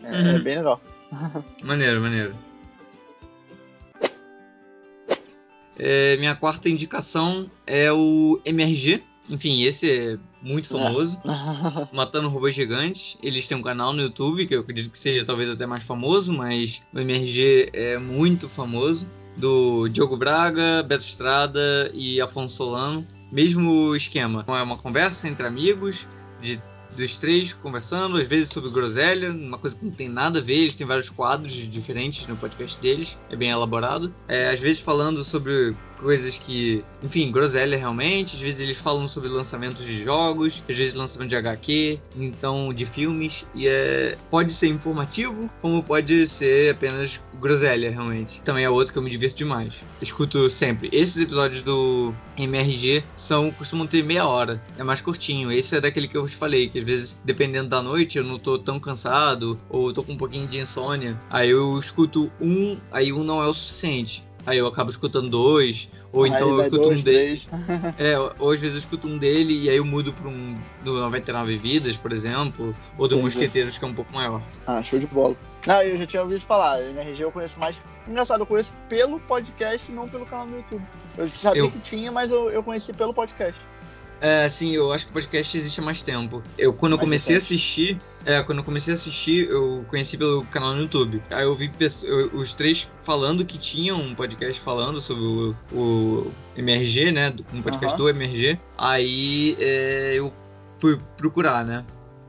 é, 0.02 0.10
uhum. 0.10 0.36
é 0.36 0.38
bem 0.38 0.56
legal. 0.56 0.80
Maneiro, 1.62 2.00
maneiro. 2.00 2.34
É, 5.78 6.16
minha 6.16 6.34
quarta 6.34 6.68
indicação 6.68 7.50
é 7.66 7.92
o 7.92 8.40
MRG. 8.44 9.02
Enfim, 9.28 9.62
esse 9.62 9.90
é 9.90 10.18
muito 10.40 10.68
famoso. 10.68 11.20
É. 11.24 11.88
Matando 11.94 12.28
Robôs 12.28 12.54
Gigantes. 12.54 13.18
Eles 13.22 13.46
têm 13.46 13.56
um 13.56 13.62
canal 13.62 13.92
no 13.92 14.02
YouTube, 14.02 14.46
que 14.46 14.54
eu 14.54 14.60
acredito 14.60 14.90
que 14.90 14.98
seja 14.98 15.24
talvez 15.24 15.50
até 15.50 15.66
mais 15.66 15.84
famoso, 15.84 16.32
mas 16.32 16.82
o 16.94 17.00
MRG 17.00 17.70
é 17.72 17.98
muito 17.98 18.48
famoso. 18.48 19.10
Do 19.36 19.88
Diogo 19.88 20.16
Braga, 20.16 20.82
Beto 20.82 21.04
Estrada 21.04 21.90
e 21.92 22.20
Afonso 22.20 22.56
Solano. 22.56 23.06
Mesmo 23.30 23.94
esquema. 23.94 24.44
É 24.46 24.62
uma 24.62 24.78
conversa 24.78 25.28
entre 25.28 25.46
amigos, 25.46 26.08
de 26.40 26.60
dos 26.96 27.18
três 27.18 27.52
conversando, 27.52 28.16
às 28.16 28.26
vezes 28.26 28.48
sobre 28.48 28.70
groselha, 28.70 29.30
uma 29.30 29.58
coisa 29.58 29.76
que 29.76 29.84
não 29.84 29.92
tem 29.92 30.08
nada 30.08 30.38
a 30.38 30.42
ver, 30.42 30.54
eles 30.54 30.74
têm 30.74 30.86
vários 30.86 31.10
quadros 31.10 31.52
diferentes 31.52 32.26
no 32.26 32.36
podcast 32.36 32.80
deles, 32.80 33.18
é 33.30 33.36
bem 33.36 33.50
elaborado. 33.50 34.12
É, 34.26 34.48
às 34.48 34.58
vezes 34.58 34.80
falando 34.80 35.22
sobre 35.22 35.76
coisas 35.96 36.38
que, 36.38 36.84
enfim, 37.02 37.30
groselha 37.30 37.76
realmente, 37.76 38.36
às 38.36 38.42
vezes 38.42 38.60
eles 38.60 38.76
falam 38.76 39.08
sobre 39.08 39.28
lançamentos 39.28 39.84
de 39.84 40.02
jogos, 40.02 40.62
às 40.68 40.76
vezes 40.76 40.94
lançamento 40.94 41.30
de 41.30 41.36
HQ, 41.36 41.98
então 42.16 42.72
de 42.72 42.86
filmes, 42.86 43.46
e 43.54 43.66
é, 43.66 44.16
pode 44.30 44.52
ser 44.52 44.68
informativo, 44.68 45.50
como 45.60 45.82
pode 45.82 46.26
ser 46.26 46.72
apenas 46.72 47.20
groselha, 47.40 47.90
realmente. 47.90 48.40
Também 48.42 48.64
é 48.64 48.70
outro 48.70 48.92
que 48.92 48.98
eu 48.98 49.02
me 49.02 49.10
divirto 49.10 49.36
demais. 49.36 49.84
Escuto 50.00 50.48
sempre. 50.48 50.88
Esses 50.92 51.20
episódios 51.20 51.62
do 51.62 52.14
MRG 52.36 53.02
são, 53.14 53.50
costumam 53.50 53.86
ter 53.86 54.02
meia 54.02 54.26
hora, 54.26 54.60
é 54.78 54.82
mais 54.82 55.00
curtinho. 55.00 55.50
Esse 55.50 55.76
é 55.76 55.80
daquele 55.80 56.08
que 56.08 56.16
eu 56.16 56.26
te 56.26 56.36
falei, 56.36 56.68
que 56.68 56.78
às 56.78 56.84
vezes, 56.84 57.20
dependendo 57.24 57.68
da 57.68 57.82
noite, 57.82 58.18
eu 58.18 58.24
não 58.24 58.38
tô 58.38 58.58
tão 58.58 58.78
cansado, 58.78 59.58
ou 59.68 59.92
tô 59.92 60.02
com 60.02 60.12
um 60.12 60.16
pouquinho 60.16 60.46
de 60.46 60.60
insônia, 60.60 61.18
aí 61.30 61.50
eu 61.50 61.78
escuto 61.78 62.30
um, 62.40 62.78
aí 62.90 63.12
um 63.12 63.24
não 63.24 63.42
é 63.42 63.46
o 63.46 63.52
suficiente. 63.52 64.25
Aí 64.46 64.58
eu 64.58 64.66
acabo 64.66 64.88
escutando 64.90 65.28
dois, 65.28 65.90
ou 66.12 66.22
aí 66.22 66.30
então 66.30 66.48
eu 66.50 66.60
escuto 66.62 66.82
dois, 66.82 67.00
um 67.00 67.02
dele. 67.02 67.42
é, 67.98 68.16
ou 68.38 68.52
às 68.52 68.60
vezes 68.60 68.74
eu 68.74 68.78
escuto 68.78 69.08
um 69.08 69.18
dele 69.18 69.64
e 69.64 69.68
aí 69.68 69.76
eu 69.76 69.84
mudo 69.84 70.12
pra 70.12 70.28
um 70.28 70.56
do 70.84 71.00
99 71.00 71.56
Vidas, 71.56 71.96
por 71.96 72.12
exemplo, 72.12 72.74
ou 72.96 73.08
do 73.08 73.16
Entendi. 73.16 73.22
Mosqueteiros, 73.24 73.76
que 73.76 73.84
é 73.84 73.88
um 73.88 73.94
pouco 73.94 74.14
maior. 74.14 74.40
Ah, 74.66 74.82
show 74.82 74.98
de 74.98 75.06
bola. 75.06 75.36
Não, 75.66 75.82
eu 75.82 75.98
já 75.98 76.06
tinha 76.06 76.22
ouvido 76.22 76.40
falar, 76.42 76.80
MRG 76.80 77.24
eu 77.24 77.32
conheço 77.32 77.58
mais. 77.58 77.76
Engraçado, 78.06 78.42
eu 78.42 78.46
conheço 78.46 78.72
pelo 78.88 79.18
podcast, 79.18 79.90
não 79.90 80.08
pelo 80.08 80.24
canal 80.24 80.46
do 80.46 80.56
YouTube. 80.56 80.82
Eu 81.18 81.28
sabia 81.28 81.62
eu... 81.62 81.70
que 81.70 81.80
tinha, 81.80 82.12
mas 82.12 82.30
eu, 82.30 82.48
eu 82.50 82.62
conheci 82.62 82.92
pelo 82.92 83.12
podcast. 83.12 83.60
É, 84.20 84.48
sim, 84.48 84.72
eu 84.72 84.92
acho 84.92 85.04
que 85.04 85.10
o 85.10 85.14
podcast 85.14 85.56
existe 85.56 85.80
há 85.80 85.82
mais 85.82 86.02
tempo. 86.02 86.42
Eu, 86.56 86.72
quando 86.72 86.92
eu 86.92 86.98
comecei 86.98 87.34
a 87.34 87.38
assistir, 87.38 87.98
é, 88.24 88.42
quando 88.42 88.58
eu 88.58 88.64
comecei 88.64 88.94
a 88.94 88.96
assistir, 88.96 89.48
eu 89.48 89.84
conheci 89.88 90.16
pelo 90.16 90.44
canal 90.46 90.74
no 90.74 90.82
YouTube. 90.82 91.22
Aí 91.30 91.44
eu 91.44 91.54
vi 91.54 91.68
pessoas, 91.68 92.32
os 92.32 92.54
três 92.54 92.88
falando 93.02 93.44
que 93.44 93.58
tinham 93.58 94.00
um 94.00 94.14
podcast 94.14 94.60
falando 94.60 95.00
sobre 95.00 95.22
o, 95.24 95.56
o 95.72 96.32
MRG, 96.56 97.12
né? 97.12 97.34
Um 97.52 97.60
podcast 97.60 97.98
uhum. 97.98 98.06
do 98.06 98.10
MRG. 98.10 98.58
Aí 98.78 99.56
é, 99.60 100.14
eu 100.14 100.32
fui 100.80 100.98
procurar, 101.16 101.64
né? 101.64 101.84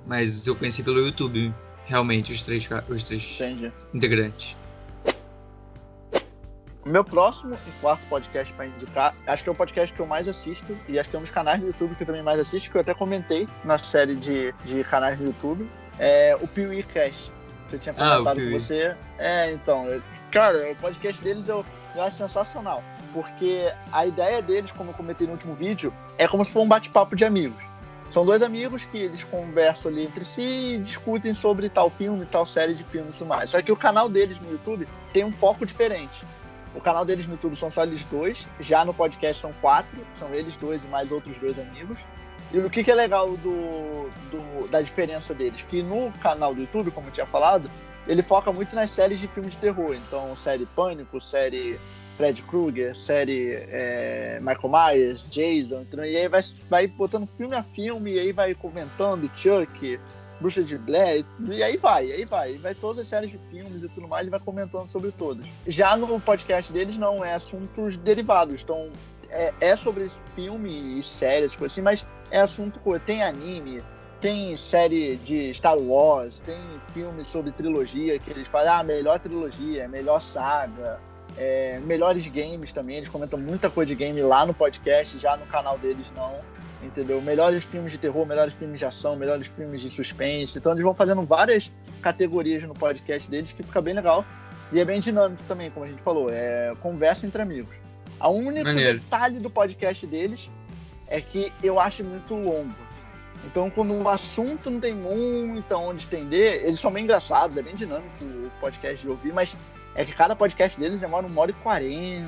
Mas 0.05 0.47
eu 0.47 0.55
conheci 0.55 0.83
pelo 0.83 0.99
YouTube, 0.99 1.53
realmente, 1.85 2.31
os 2.31 2.41
três, 2.43 2.67
os 2.89 3.03
três 3.03 3.39
integrantes. 3.93 4.57
Meu 6.87 7.03
próximo 7.03 7.53
e 7.67 7.71
quarto 7.81 8.07
podcast 8.07 8.53
para 8.53 8.65
indicar, 8.65 9.13
acho 9.27 9.43
que 9.43 9.49
é 9.49 9.51
o 9.51 9.55
podcast 9.55 9.93
que 9.93 9.99
eu 9.99 10.07
mais 10.07 10.25
assisto 10.25 10.77
e 10.87 10.97
acho 10.97 11.09
que 11.09 11.17
é 11.17 11.19
um 11.19 11.21
dos 11.21 11.31
canais 11.31 11.59
do 11.59 11.67
YouTube 11.67 11.95
que 11.95 12.03
eu 12.03 12.07
também 12.07 12.23
mais 12.23 12.39
assisto, 12.39 12.71
que 12.71 12.77
eu 12.77 12.81
até 12.81 12.93
comentei 12.93 13.45
na 13.65 13.77
série 13.77 14.15
de, 14.15 14.53
de 14.63 14.85
canais 14.85 15.17
do 15.17 15.25
YouTube, 15.25 15.69
é 15.99 16.37
o 16.39 16.47
Piuí 16.47 16.83
Cast, 16.83 17.29
que 17.67 17.75
eu 17.75 17.79
tinha 17.79 17.93
ah, 17.97 18.15
comentado 18.15 18.39
ah, 18.39 18.41
com 18.41 18.51
você. 18.51 18.95
É, 19.17 19.51
então, 19.51 20.01
cara, 20.31 20.71
o 20.71 20.75
podcast 20.77 21.21
deles 21.21 21.49
eu, 21.49 21.65
eu 21.93 22.01
acho 22.03 22.15
sensacional, 22.15 22.81
porque 23.13 23.69
a 23.91 24.05
ideia 24.05 24.41
deles, 24.41 24.71
como 24.71 24.91
eu 24.91 24.93
comentei 24.93 25.27
no 25.27 25.33
último 25.33 25.55
vídeo, 25.55 25.93
é 26.17 26.25
como 26.25 26.45
se 26.45 26.53
fosse 26.53 26.65
um 26.65 26.69
bate-papo 26.69 27.17
de 27.17 27.25
amigos. 27.25 27.67
São 28.11 28.25
dois 28.25 28.41
amigos 28.41 28.85
que 28.85 28.97
eles 28.97 29.25
conversam 29.25 29.91
ali 29.91 30.05
entre 30.05 30.23
si 30.23 30.41
e 30.41 30.77
discutem 30.77 31.33
sobre 31.33 31.67
tal 31.67 31.89
filme, 31.89 32.25
tal 32.25 32.45
série 32.45 32.73
de 32.73 32.83
filmes 32.85 33.15
e 33.15 33.17
tudo 33.17 33.27
mais. 33.27 33.49
Só 33.49 33.61
que 33.61 33.71
o 33.71 33.75
canal 33.75 34.07
deles 34.07 34.39
no 34.39 34.49
YouTube 34.51 34.87
tem 35.11 35.25
um 35.25 35.33
foco 35.33 35.65
diferente. 35.65 36.25
O 36.77 36.81
canal 36.81 37.03
deles 37.03 37.25
no 37.25 37.33
YouTube 37.33 37.57
são 37.57 37.71
só 37.71 37.81
eles 37.81 38.03
dois, 38.05 38.45
já 38.59 38.85
no 38.85 38.93
podcast 38.93 39.41
são 39.41 39.51
quatro, 39.53 39.99
são 40.15 40.31
eles 40.31 40.55
dois 40.57 40.83
e 40.83 40.87
mais 40.87 41.11
outros 41.11 41.35
dois 41.37 41.57
amigos. 41.57 41.97
E 42.53 42.59
o 42.59 42.69
que, 42.69 42.83
que 42.83 42.91
é 42.91 42.95
legal 42.95 43.31
do, 43.31 44.09
do, 44.29 44.67
da 44.69 44.79
diferença 44.79 45.33
deles? 45.33 45.63
Que 45.63 45.81
no 45.81 46.11
canal 46.21 46.53
do 46.53 46.61
YouTube, 46.61 46.91
como 46.91 47.07
eu 47.07 47.11
tinha 47.11 47.25
falado, 47.25 47.69
ele 48.07 48.21
foca 48.21 48.53
muito 48.53 48.75
nas 48.75 48.91
séries 48.91 49.19
de 49.19 49.27
filme 49.27 49.49
de 49.49 49.57
terror. 49.57 49.95
Então, 49.95 50.35
série 50.35 50.67
Pânico, 50.67 51.19
série 51.19 51.79
Fred 52.15 52.43
Krueger, 52.43 52.95
série 52.95 53.53
é, 53.69 54.37
Michael 54.39 54.69
Myers, 54.69 55.23
Jason, 55.31 55.83
e 56.05 56.15
aí 56.15 56.27
vai, 56.27 56.41
vai 56.69 56.87
botando 56.87 57.27
filme 57.27 57.55
a 57.55 57.63
filme, 57.63 58.13
e 58.13 58.19
aí 58.19 58.31
vai 58.31 58.53
comentando 58.53 59.29
Chuck, 59.35 59.99
Bruxa 60.39 60.63
de 60.63 60.77
Blair, 60.77 61.25
e 61.49 61.63
aí 61.63 61.77
vai, 61.77 62.11
aí 62.11 62.25
vai, 62.25 62.53
e 62.53 62.57
vai 62.57 62.75
todas 62.75 63.03
as 63.03 63.07
séries 63.07 63.31
de 63.31 63.39
filmes 63.49 63.83
e 63.83 63.89
tudo 63.89 64.07
mais, 64.07 64.27
e 64.27 64.29
vai 64.29 64.39
comentando 64.39 64.89
sobre 64.89 65.11
todas. 65.11 65.45
Já 65.65 65.95
no 65.97 66.19
podcast 66.19 66.71
deles 66.71 66.97
não 66.97 67.23
é 67.23 67.33
assuntos 67.33 67.97
derivados, 67.97 68.61
então 68.61 68.89
é, 69.29 69.53
é 69.59 69.75
sobre 69.75 70.09
filme 70.35 70.99
e 70.99 71.03
séries, 71.03 71.55
coisa 71.55 71.73
assim, 71.73 71.81
mas 71.81 72.05
é 72.31 72.39
assunto, 72.39 72.79
tem 73.05 73.23
anime, 73.23 73.81
tem 74.21 74.55
série 74.57 75.15
de 75.17 75.53
Star 75.53 75.77
Wars, 75.77 76.35
tem 76.45 76.59
filme 76.93 77.23
sobre 77.25 77.51
trilogia 77.51 78.19
que 78.19 78.29
eles 78.29 78.47
falam, 78.47 78.73
ah, 78.73 78.83
melhor 78.83 79.19
trilogia, 79.19 79.87
melhor 79.87 80.21
saga, 80.21 80.99
é, 81.37 81.79
melhores 81.79 82.27
games 82.27 82.71
também, 82.71 82.97
eles 82.97 83.09
comentam 83.09 83.39
muita 83.39 83.69
coisa 83.69 83.87
de 83.87 83.95
game 83.95 84.21
lá 84.21 84.45
no 84.45 84.53
podcast, 84.53 85.19
já 85.19 85.37
no 85.37 85.45
canal 85.45 85.77
deles 85.77 86.05
não. 86.15 86.35
Entendeu? 86.81 87.21
Melhores 87.21 87.63
filmes 87.63 87.91
de 87.91 87.97
terror, 87.97 88.25
melhores 88.25 88.53
filmes 88.53 88.79
de 88.79 88.85
ação, 88.85 89.15
melhores 89.15 89.47
filmes 89.47 89.81
de 89.81 89.89
suspense. 89.89 90.57
Então 90.57 90.71
eles 90.71 90.83
vão 90.83 90.93
fazendo 90.93 91.23
várias 91.23 91.71
categorias 92.01 92.63
no 92.63 92.73
podcast 92.73 93.29
deles 93.29 93.51
que 93.51 93.63
fica 93.63 93.81
bem 93.81 93.93
legal. 93.93 94.23
E 94.71 94.79
é 94.79 94.85
bem 94.85 94.99
dinâmico 94.99 95.41
também, 95.47 95.71
como 95.71 95.85
a 95.85 95.89
gente 95.89 96.01
falou. 96.01 96.29
É 96.29 96.73
conversa 96.81 97.25
entre 97.25 97.41
amigos. 97.41 97.73
A 98.19 98.29
única 98.29 98.65
Maneiro. 98.65 98.99
detalhe 98.99 99.39
do 99.39 99.49
podcast 99.49 100.05
deles 100.05 100.49
é 101.07 101.21
que 101.21 101.51
eu 101.63 101.79
acho 101.79 102.03
muito 102.03 102.35
longo. 102.35 102.75
Então, 103.45 103.69
quando 103.69 103.93
um 103.93 104.07
assunto 104.07 104.69
não 104.69 104.79
tem 104.79 104.93
muito 104.93 105.73
onde 105.75 106.03
estender, 106.03 106.65
eles 106.65 106.79
são 106.79 106.91
bem 106.91 107.03
engraçados, 107.03 107.55
é 107.55 107.61
bem 107.61 107.75
dinâmico 107.75 108.09
o 108.23 108.51
podcast 108.59 109.01
de 109.01 109.09
ouvir, 109.09 109.31
mas 109.31 109.55
é 109.95 110.03
que 110.03 110.13
cada 110.13 110.35
podcast 110.35 110.79
deles 110.79 110.99
demora 110.99 111.25
uma 111.25 111.41
hora 111.41 111.51
e 111.51 111.53
quarenta. 111.53 112.27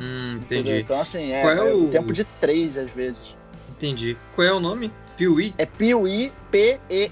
Hum, 0.00 0.36
entendi. 0.36 0.60
Entendeu? 0.60 0.80
Então, 0.80 1.00
assim, 1.00 1.32
é, 1.32 1.42
é 1.42 1.62
o... 1.62 1.88
tempo 1.88 2.12
de 2.12 2.24
três 2.40 2.76
às 2.76 2.90
vezes. 2.90 3.36
Entendi. 3.70 4.16
Qual 4.34 4.46
é 4.46 4.52
o 4.52 4.60
nome? 4.60 4.92
Piuí? 5.16 5.54
É 5.58 5.66
Piuí, 5.66 6.32
P-E-E-W-E-E 6.50 7.10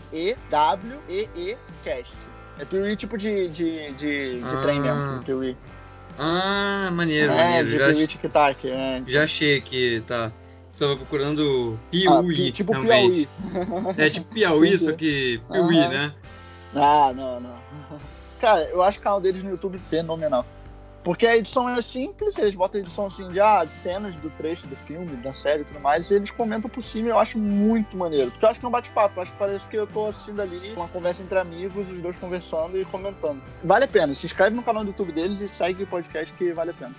Cast. 1.85 2.15
É 2.59 2.65
Piuí 2.65 2.97
tipo 2.97 3.19
de, 3.19 3.49
de, 3.49 3.93
de, 3.93 4.41
de 4.41 4.45
ah. 4.45 4.61
trem 4.63 4.81
mesmo, 4.81 5.23
Piuí. 5.23 5.57
Ah, 6.19 6.91
maneiro, 6.93 7.33
é, 7.33 7.37
maneiro. 7.37 7.69
De 7.69 7.79
já, 7.79 7.87
Piuí 7.89 8.07
Tic-Tac, 8.07 8.69
é. 8.69 9.03
Já 9.07 9.25
achei 9.25 9.59
aqui, 9.59 10.03
tá. 10.07 10.33
Tava 10.79 10.97
procurando 10.97 11.79
Piuí. 11.91 12.49
Ah, 12.49 12.53
tipo 12.53 12.73
Piauí. 12.81 13.29
É 13.97 14.09
tipo 14.11 14.33
Piauí, 14.33 14.79
só 14.79 14.93
que 14.93 15.41
Piuí, 15.51 15.89
né? 15.89 16.15
Ah, 16.75 17.13
não, 17.15 17.41
não. 17.41 17.59
Cara, 18.41 18.63
eu 18.71 18.81
acho 18.83 18.99
o 18.99 19.03
canal 19.03 19.21
deles 19.21 19.43
no 19.43 19.51
YouTube 19.51 19.79
fenomenal. 19.91 20.47
Porque 21.03 21.27
a 21.27 21.37
edição 21.37 21.69
é 21.69 21.81
simples, 21.81 22.37
eles 22.37 22.55
botam 22.55 22.81
a 22.81 22.85
edição 22.85 23.07
assim 23.07 23.29
de, 23.29 23.41
ah, 23.41 23.67
cenas 23.67 24.15
do 24.17 24.31
trecho 24.31 24.67
do 24.67 24.77
filme, 24.77 25.17
da 25.17 25.33
série 25.33 25.63
e 25.63 25.65
tudo 25.65 25.81
mais, 25.81 26.11
e 26.11 26.15
eles 26.15 26.31
comentam 26.31 26.69
por 26.69 26.83
cima 26.83 27.09
e 27.09 27.11
eu 27.11 27.19
acho 27.19 27.39
muito 27.39 27.97
maneiro. 27.97 28.31
Porque 28.31 28.45
eu 28.45 28.49
acho 28.51 28.61
que 28.61 28.67
é 28.67 28.69
um 28.69 28.73
bate-papo, 28.73 29.21
acho 29.21 29.33
que 29.33 29.39
parece 29.39 29.69
que 29.69 29.77
eu 29.77 29.87
tô 29.87 30.09
assistindo 30.09 30.41
ali 30.41 30.73
uma 30.75 30.89
conversa 30.89 31.23
entre 31.23 31.39
amigos, 31.39 31.89
os 31.89 32.03
dois 32.03 32.17
conversando 32.19 32.79
e 32.79 32.85
comentando. 32.85 33.43
Vale 33.65 33.85
a 33.85 33.89
pena, 33.89 34.15
se 34.15 34.27
inscreve 34.27 34.55
no 34.55 34.63
canal 34.63 34.85
do 34.85 34.91
YouTube 34.91 35.13
deles 35.13 35.41
e 35.41 35.49
segue 35.49 35.85
o 35.85 35.87
podcast 35.87 36.33
que 36.35 36.53
vale 36.53 36.71
a 36.71 36.75
pena. 36.75 36.95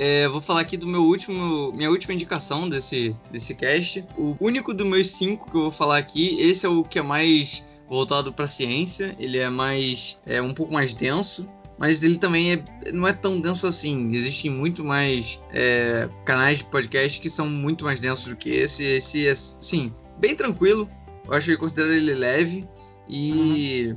É, 0.00 0.28
vou 0.28 0.40
falar 0.40 0.60
aqui 0.60 0.76
do 0.76 0.86
meu 0.86 1.02
último, 1.02 1.72
minha 1.72 1.90
última 1.90 2.14
indicação 2.14 2.68
desse, 2.68 3.16
desse 3.32 3.52
cast. 3.52 4.04
O 4.16 4.36
único 4.40 4.72
dos 4.72 4.86
meus 4.86 5.10
cinco 5.10 5.50
que 5.50 5.56
eu 5.56 5.62
vou 5.62 5.72
falar 5.72 5.98
aqui, 5.98 6.40
esse 6.40 6.64
é 6.64 6.68
o 6.68 6.84
que 6.84 7.00
é 7.00 7.02
mais 7.02 7.64
voltado 7.88 8.32
para 8.32 8.46
ciência. 8.46 9.16
Ele 9.18 9.38
é 9.38 9.50
mais, 9.50 10.20
é 10.24 10.40
um 10.40 10.54
pouco 10.54 10.72
mais 10.72 10.94
denso, 10.94 11.48
mas 11.76 12.04
ele 12.04 12.16
também 12.16 12.52
é, 12.52 12.92
não 12.92 13.08
é 13.08 13.12
tão 13.12 13.40
denso 13.40 13.66
assim. 13.66 14.14
Existem 14.14 14.48
muito 14.48 14.84
mais 14.84 15.42
é, 15.52 16.08
canais 16.24 16.58
de 16.58 16.66
podcast 16.66 17.18
que 17.20 17.28
são 17.28 17.48
muito 17.48 17.84
mais 17.84 17.98
densos 17.98 18.28
do 18.28 18.36
que 18.36 18.50
esse. 18.50 18.84
Esse 18.84 19.26
é, 19.26 19.34
sim, 19.34 19.92
bem 20.20 20.36
tranquilo. 20.36 20.88
Eu 21.26 21.34
acho 21.34 21.46
que 21.46 21.54
eu 21.54 21.58
considero 21.58 21.92
ele 21.92 22.14
leve 22.14 22.68
e 23.08 23.88
uhum. 23.88 23.96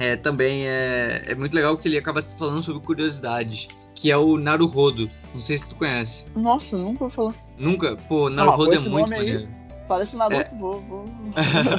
É, 0.00 0.16
também 0.16 0.66
é, 0.66 1.24
é 1.26 1.34
muito 1.34 1.54
legal 1.54 1.76
que 1.76 1.86
ele 1.86 1.98
acaba 1.98 2.22
falando 2.22 2.62
sobre 2.62 2.82
curiosidades 2.82 3.68
que 3.94 4.10
é 4.10 4.16
o 4.16 4.38
Naruhodo. 4.38 5.10
Não 5.34 5.40
sei 5.40 5.58
se 5.58 5.68
tu 5.68 5.76
conhece. 5.76 6.26
Nossa, 6.34 6.76
nunca 6.76 7.00
vou 7.00 7.10
falar. 7.10 7.34
Nunca? 7.58 7.96
Pô, 8.08 8.30
Naruhodo 8.30 8.72
ah, 8.72 8.76
é 8.76 8.78
muito 8.78 9.10
maneiro. 9.10 9.46
Parece 9.86 10.16
Naruto, 10.16 10.54
é. 10.54 10.58
vou, 10.58 10.80
vou, 10.88 11.06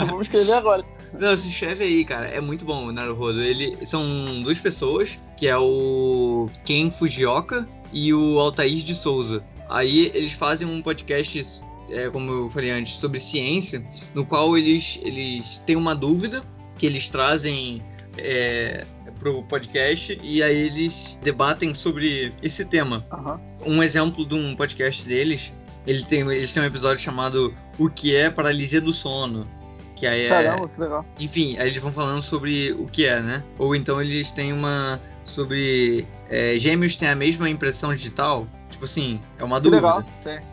vou 0.08 0.22
escrever 0.22 0.54
agora. 0.54 0.86
Não, 1.20 1.36
se 1.36 1.48
inscreve 1.48 1.84
aí, 1.84 2.06
cara. 2.06 2.28
É 2.28 2.40
muito 2.40 2.64
bom 2.64 2.86
o 2.86 2.92
Naruhodo. 2.92 3.42
Ele, 3.42 3.76
são 3.84 4.04
duas 4.44 4.60
pessoas, 4.60 5.20
que 5.36 5.48
é 5.48 5.58
o 5.58 6.48
Ken 6.64 6.92
Fujioka 6.92 7.68
e 7.92 8.14
o 8.14 8.40
Altair 8.40 8.84
de 8.84 8.94
Souza. 8.94 9.44
Aí 9.68 10.12
eles 10.14 10.34
fazem 10.34 10.68
um 10.68 10.80
podcast, 10.80 11.64
é, 11.90 12.08
como 12.12 12.32
eu 12.32 12.50
falei 12.52 12.70
antes, 12.70 12.98
sobre 12.98 13.20
ciência, 13.20 13.84
no 14.14 14.24
qual 14.28 14.56
eles, 14.56 15.00
eles 15.02 15.58
têm 15.66 15.76
uma 15.76 15.96
dúvida 15.96 16.44
que 16.78 16.86
eles 16.86 17.10
trazem 17.10 17.82
é, 18.18 18.86
pro 19.20 19.44
podcast 19.44 20.20
e 20.24 20.42
aí 20.42 20.68
eles 20.68 21.20
debatem 21.24 21.74
sobre 21.76 22.34
esse 22.42 22.66
tema. 22.66 23.06
Uhum. 23.12 23.78
Um 23.78 23.84
exemplo 23.84 24.26
de 24.26 24.36
um 24.36 24.56
podcast 24.56 25.08
deles, 25.08 25.54
ele 25.86 26.04
tem, 26.06 26.22
eles 26.22 26.54
têm 26.54 26.64
um 26.64 26.66
episódio 26.66 27.00
chamado 27.00 27.54
O 27.78 27.90
que 27.90 28.16
é 28.16 28.30
paralisia 28.30 28.82
do 28.82 28.94
sono. 28.94 29.48
Que 29.96 30.08
aí 30.08 30.26
é. 30.26 30.30
Caramba, 30.30 30.68
que 30.68 30.82
legal. 30.82 31.06
Enfim, 31.20 31.58
aí 31.60 31.68
eles 31.68 31.80
vão 31.80 31.92
falando 31.92 32.24
sobre 32.24 32.72
o 32.72 32.88
que 32.88 33.06
é, 33.06 33.22
né? 33.22 33.44
Ou 33.60 33.76
então 33.76 34.02
eles 34.02 34.32
têm 34.32 34.52
uma. 34.52 35.00
sobre. 35.24 36.08
É, 36.28 36.58
gêmeos 36.58 36.96
têm 36.96 37.08
a 37.08 37.16
mesma 37.16 37.48
impressão 37.48 37.94
digital. 37.94 38.48
Tipo 38.72 38.86
assim, 38.86 39.22
é 39.38 39.44
uma 39.44 39.60
dúvida. 39.62 39.98
Legal, 39.98 40.06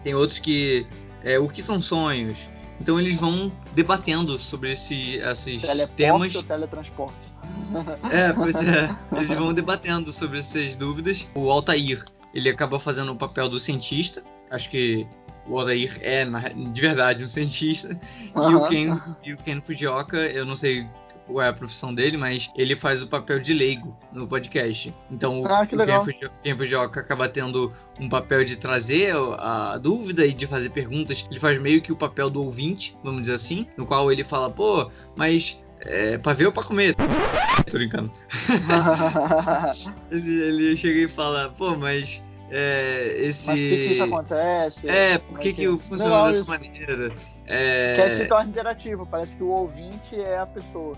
tem 0.04 0.14
outros 0.14 0.38
que. 0.38 0.86
É, 1.24 1.38
o 1.38 1.48
que 1.48 1.62
são 1.62 1.80
sonhos? 1.80 2.38
Então 2.78 3.00
eles 3.00 3.16
vão 3.16 3.50
debatendo 3.74 4.38
sobre 4.38 4.72
esse, 4.72 5.16
esses 5.16 5.62
Teleporte 5.62 5.94
temas. 5.96 6.34
Ou 6.34 6.42
teletransporte? 6.42 7.27
É, 8.10 8.32
pois 8.32 8.56
é. 8.56 8.96
Eles 9.12 9.28
vão 9.28 9.52
debatendo 9.52 10.12
sobre 10.12 10.38
essas 10.38 10.76
dúvidas. 10.76 11.28
O 11.34 11.50
Altair, 11.50 12.02
ele 12.34 12.48
acaba 12.48 12.78
fazendo 12.80 13.12
o 13.12 13.16
papel 13.16 13.48
do 13.48 13.58
cientista. 13.58 14.22
Acho 14.50 14.70
que 14.70 15.06
o 15.46 15.58
Altair 15.58 15.98
é, 16.00 16.24
de 16.24 16.80
verdade, 16.80 17.24
um 17.24 17.28
cientista. 17.28 17.98
Uhum. 18.34 18.50
E, 18.50 18.54
o 18.54 18.68
Ken, 18.68 19.00
e 19.24 19.32
o 19.34 19.36
Ken 19.36 19.60
Fujioka, 19.60 20.16
eu 20.16 20.46
não 20.46 20.56
sei 20.56 20.86
qual 21.26 21.42
é 21.42 21.48
a 21.48 21.52
profissão 21.52 21.94
dele, 21.94 22.16
mas 22.16 22.50
ele 22.56 22.74
faz 22.74 23.02
o 23.02 23.06
papel 23.06 23.38
de 23.38 23.52
leigo 23.52 23.94
no 24.12 24.26
podcast. 24.26 24.94
Então 25.10 25.44
ah, 25.46 25.66
o 25.70 25.76
legal. 25.76 26.04
Ken 26.42 26.56
Fujioka 26.56 27.00
acaba 27.00 27.28
tendo 27.28 27.72
um 28.00 28.08
papel 28.08 28.44
de 28.44 28.56
trazer 28.56 29.14
a 29.38 29.76
dúvida 29.76 30.24
e 30.24 30.32
de 30.32 30.46
fazer 30.46 30.70
perguntas. 30.70 31.26
Ele 31.30 31.38
faz 31.38 31.60
meio 31.60 31.82
que 31.82 31.92
o 31.92 31.96
papel 31.96 32.30
do 32.30 32.42
ouvinte, 32.42 32.96
vamos 33.04 33.22
dizer 33.22 33.34
assim, 33.34 33.66
no 33.76 33.84
qual 33.84 34.10
ele 34.10 34.24
fala, 34.24 34.50
pô, 34.50 34.90
mas 35.14 35.62
é, 35.82 36.18
pra 36.18 36.32
ver 36.32 36.46
ou 36.46 36.52
pra 36.52 36.62
comer? 36.62 36.94
Tô 36.94 37.78
brincando. 37.78 38.12
ele, 40.10 40.42
ele 40.42 40.76
chega 40.76 41.00
e 41.00 41.08
fala, 41.08 41.50
pô, 41.56 41.76
mas 41.76 42.22
é, 42.50 43.16
esse. 43.18 43.48
Mas 43.48 43.58
por 43.58 43.68
que, 43.68 43.92
isso 43.92 44.02
acontece? 44.02 44.88
É, 44.88 45.18
por 45.18 45.38
que, 45.38 45.52
que, 45.52 45.68
que 45.68 45.78
funciona 45.82 46.28
dessa 46.28 46.40
isso. 46.40 46.48
maneira? 46.48 47.12
É... 47.46 47.96
Que 47.96 48.16
se 48.16 48.26
torna 48.26 48.50
interativo, 48.50 49.06
parece 49.06 49.36
que 49.36 49.42
o 49.42 49.48
ouvinte 49.48 50.20
é 50.20 50.38
a 50.38 50.46
pessoa. 50.46 50.96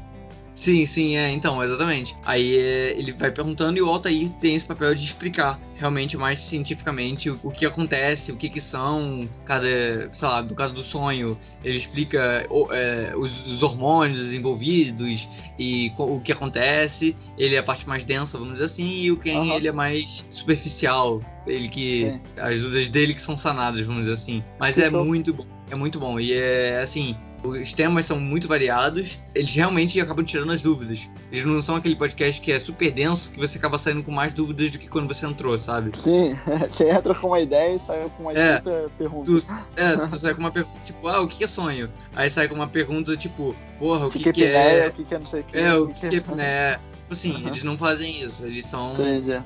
Sim, 0.61 0.85
sim, 0.85 1.16
é, 1.16 1.31
então, 1.31 1.64
exatamente. 1.64 2.14
Aí 2.23 2.55
é, 2.55 2.90
ele 2.90 3.12
vai 3.12 3.31
perguntando 3.31 3.79
e 3.79 3.83
o 3.83 3.88
Altair 3.88 4.29
tem 4.33 4.55
esse 4.55 4.66
papel 4.66 4.94
de 4.94 5.03
explicar 5.03 5.59
realmente 5.75 6.18
mais 6.18 6.38
cientificamente 6.38 7.31
o, 7.31 7.40
o 7.42 7.51
que 7.51 7.64
acontece, 7.64 8.31
o 8.31 8.37
que 8.37 8.46
que 8.46 8.61
são 8.61 9.27
cada, 9.46 9.66
sei 10.12 10.29
lá, 10.29 10.42
no 10.42 10.55
caso 10.55 10.75
do 10.75 10.83
sonho, 10.83 11.38
ele 11.64 11.79
explica 11.79 12.46
é, 12.73 13.14
os, 13.16 13.46
os, 13.46 13.62
hormônios 13.62 14.35
envolvidos 14.35 15.31
e 15.59 15.90
o 15.96 16.20
que 16.20 16.31
acontece. 16.31 17.16
Ele 17.38 17.55
é 17.55 17.59
a 17.59 17.62
parte 17.62 17.88
mais 17.88 18.05
densa, 18.05 18.37
vamos 18.37 18.53
dizer 18.53 18.66
assim, 18.66 19.01
e 19.01 19.11
o 19.11 19.16
Ken, 19.16 19.38
uhum. 19.38 19.55
ele 19.55 19.66
é 19.66 19.73
mais 19.73 20.27
superficial. 20.29 21.23
Ele 21.46 21.70
que. 21.70 22.05
É. 22.05 22.20
As 22.37 22.61
dúvidas 22.61 22.90
dele 22.90 23.14
que 23.14 23.23
são 23.23 23.38
sanadas, 23.38 23.87
vamos 23.87 24.03
dizer 24.03 24.12
assim. 24.12 24.44
Mas 24.59 24.77
é 24.77 24.90
muito 24.90 25.33
bom. 25.33 25.46
É 25.70 25.75
muito 25.75 25.99
bom. 25.99 26.20
E 26.20 26.35
é 26.35 26.83
assim, 26.83 27.16
os 27.42 27.72
temas 27.72 28.07
são 28.07 28.20
muito 28.20 28.46
variados, 28.46 29.20
eles 29.35 29.55
realmente 29.55 30.00
acabam 30.00 30.24
tirando 30.24 30.53
as 30.53 30.62
dúvidas. 30.62 31.09
Eles 31.31 31.44
não 31.44 31.61
são 31.62 31.76
aquele 31.76 31.96
podcast 31.96 32.40
que 32.40 32.53
é 32.53 32.61
super 32.61 32.90
denso, 32.90 33.31
que 33.33 33.38
você 33.38 33.59
acaba 33.59 33.79
saindo 33.79 34.03
com 34.03 34.11
mais 34.11 34.33
dúvidas 34.33 34.70
do 34.70 34.79
que 34.79 34.88
quando 34.88 35.09
você 35.09 35.26
entrou, 35.26 35.57
sabe? 35.59 35.96
Sim, 35.96 36.38
você 36.68 36.90
entra 36.90 37.14
com 37.14 37.29
uma 37.29 37.40
ideia 37.40 37.76
e 37.76 37.81
sai 37.81 38.11
com 38.16 38.24
uma 38.24 38.33
é, 38.33 38.61
pergunta. 38.96 39.24
Tu, 39.24 39.38
é, 39.76 39.96
tu 39.96 40.18
sai 40.18 40.35
com 40.35 40.40
uma 40.40 40.50
pergunta, 40.50 40.79
tipo, 40.85 41.09
ah, 41.09 41.20
o 41.20 41.29
que 41.29 41.44
é 41.44 41.46
sonho? 41.46 41.90
Aí 42.14 42.31
sai 42.31 42.48
com 42.48 42.55
uma 42.55 42.68
pergunta, 42.68 43.16
tipo, 43.16 43.55
porra, 43.79 44.07
o 44.07 44.11
que, 44.11 44.18
que, 44.18 44.24
que, 44.24 44.33
que 44.33 44.44
é... 44.44 44.88
O 44.88 44.92
que, 44.92 45.05
que 45.05 45.14
é 45.14 45.18
não 45.18 45.26
sei 45.26 45.40
o 45.40 45.44
que. 45.44 45.59
É, 45.59 45.74
o 45.74 45.88
que, 45.88 46.09
que 46.09 46.16
é... 46.16 46.35
Né? 46.35 46.72
Tipo 46.74 47.12
assim, 47.12 47.33
uhum. 47.33 47.48
eles 47.48 47.62
não 47.62 47.79
fazem 47.79 48.22
isso, 48.22 48.44
eles 48.44 48.66
são... 48.66 48.94
Entendi 48.94 49.42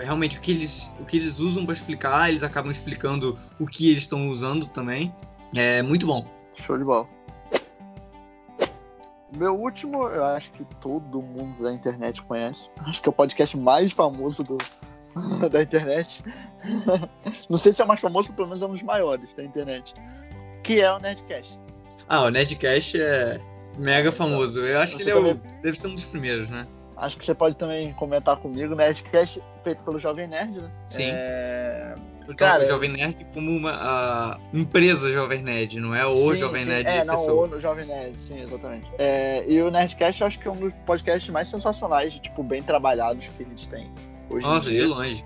realmente 0.00 0.36
o 0.36 0.40
que 0.40 0.50
eles 0.50 0.92
o 1.00 1.04
que 1.04 1.16
eles 1.16 1.38
usam 1.38 1.64
para 1.64 1.72
explicar 1.72 2.28
eles 2.28 2.42
acabam 2.42 2.70
explicando 2.70 3.38
o 3.58 3.64
que 3.64 3.90
eles 3.90 4.02
estão 4.02 4.28
usando 4.28 4.66
também 4.66 5.14
é 5.54 5.82
muito 5.82 6.06
bom 6.06 6.26
show 6.66 6.76
de 6.76 6.84
bola 6.84 7.08
meu 9.38 9.54
último, 9.54 10.04
eu 10.08 10.24
acho 10.24 10.50
que 10.52 10.64
todo 10.80 11.22
mundo 11.22 11.62
da 11.62 11.72
internet 11.72 12.22
conhece. 12.22 12.68
Acho 12.86 13.02
que 13.02 13.08
é 13.08 13.10
o 13.10 13.12
podcast 13.12 13.56
mais 13.56 13.92
famoso 13.92 14.42
do, 14.42 14.58
da 15.48 15.62
internet. 15.62 16.22
Não 17.48 17.58
sei 17.58 17.72
se 17.72 17.80
é 17.80 17.84
o 17.84 17.88
mais 17.88 18.00
famoso, 18.00 18.32
pelo 18.32 18.48
menos 18.48 18.62
é 18.62 18.66
um 18.66 18.72
dos 18.72 18.82
maiores 18.82 19.32
da 19.34 19.44
internet. 19.44 19.94
Que 20.62 20.80
é 20.80 20.92
o 20.92 20.98
Nerdcast. 20.98 21.58
Ah, 22.08 22.22
o 22.22 22.30
Nerdcast 22.30 23.00
é 23.00 23.40
mega 23.78 24.10
famoso. 24.10 24.60
Eu 24.60 24.80
acho 24.80 24.96
que 24.96 25.02
ele 25.02 25.10
é 25.10 25.16
o, 25.16 25.34
deve 25.62 25.78
ser 25.78 25.88
um 25.88 25.94
dos 25.94 26.04
primeiros, 26.04 26.50
né? 26.50 26.66
Acho 26.96 27.16
que 27.16 27.24
você 27.24 27.34
pode 27.34 27.54
também 27.54 27.92
comentar 27.94 28.36
comigo. 28.36 28.74
Nerdcast 28.74 29.42
feito 29.62 29.84
pelo 29.84 29.98
Jovem 29.98 30.26
Nerd, 30.26 30.60
né? 30.60 30.70
Sim. 30.86 31.10
É... 31.12 31.94
Cara, 32.36 32.62
o 32.62 32.66
Jovem 32.66 32.90
Nerd 32.90 33.26
como 33.32 33.50
uma 33.50 34.38
empresa 34.52 35.10
Jovem 35.10 35.42
Nerd, 35.42 35.80
não 35.80 35.94
é 35.94 36.04
o 36.06 36.34
sim, 36.34 36.40
Jovem 36.40 36.62
sim. 36.64 36.68
Nerd. 36.68 36.86
É, 36.88 37.04
não, 37.04 37.14
pessoa. 37.14 37.48
o 37.48 37.60
Jovem 37.60 37.86
Nerd, 37.86 38.20
sim, 38.20 38.40
exatamente. 38.40 38.90
É, 38.98 39.44
e 39.48 39.62
o 39.62 39.70
Nerdcast 39.70 40.20
eu 40.20 40.26
acho 40.26 40.38
que 40.38 40.46
é 40.46 40.50
um 40.50 40.56
dos 40.56 40.72
podcasts 40.84 41.28
mais 41.30 41.48
sensacionais, 41.48 42.18
tipo, 42.18 42.42
bem 42.42 42.62
trabalhados 42.62 43.26
que 43.26 43.42
a 43.42 43.46
gente 43.46 43.68
tem 43.68 43.90
hoje 44.30 44.46
Nossa, 44.46 44.70
de 44.70 44.84
longe. 44.84 45.24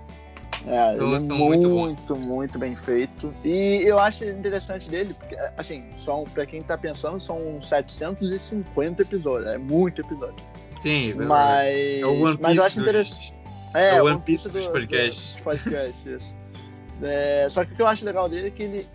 É, 0.65 0.95
é 0.95 0.97
muito, 0.97 1.69
muito, 1.69 2.15
muito, 2.15 2.57
bem 2.57 2.75
feito. 2.75 3.33
E 3.43 3.81
eu 3.83 3.99
acho 3.99 4.23
interessante 4.23 4.89
dele, 4.89 5.13
porque, 5.13 5.35
assim, 5.57 5.83
são, 5.97 6.23
pra 6.23 6.45
quem 6.45 6.63
tá 6.63 6.77
pensando, 6.77 7.19
são 7.19 7.61
750 7.61 9.01
episódios. 9.01 9.51
É 9.51 9.57
muito 9.57 10.01
episódio. 10.01 10.35
Sim, 10.81 11.13
mas, 11.15 11.75
é 11.75 12.05
o 12.05 12.11
One 12.11 12.37
Piece 12.37 12.41
mas 12.41 12.57
eu 12.57 12.63
acho 12.63 12.81
interessante. 12.81 13.33
É, 13.73 13.95
é 13.95 14.01
o 14.01 14.05
One 14.05 14.21
Piece 14.21 14.51
dos 14.51 14.67
podcasts. 14.67 15.35
Do, 15.35 15.43
podcast, 15.43 16.09
isso. 16.09 16.42
É, 17.01 17.47
só 17.49 17.65
que 17.65 17.73
o 17.73 17.75
que 17.75 17.81
eu 17.81 17.87
acho 17.87 18.05
legal 18.05 18.29
dele 18.29 18.47
é 18.47 18.51
que 18.51 18.63
ele, 18.63 18.87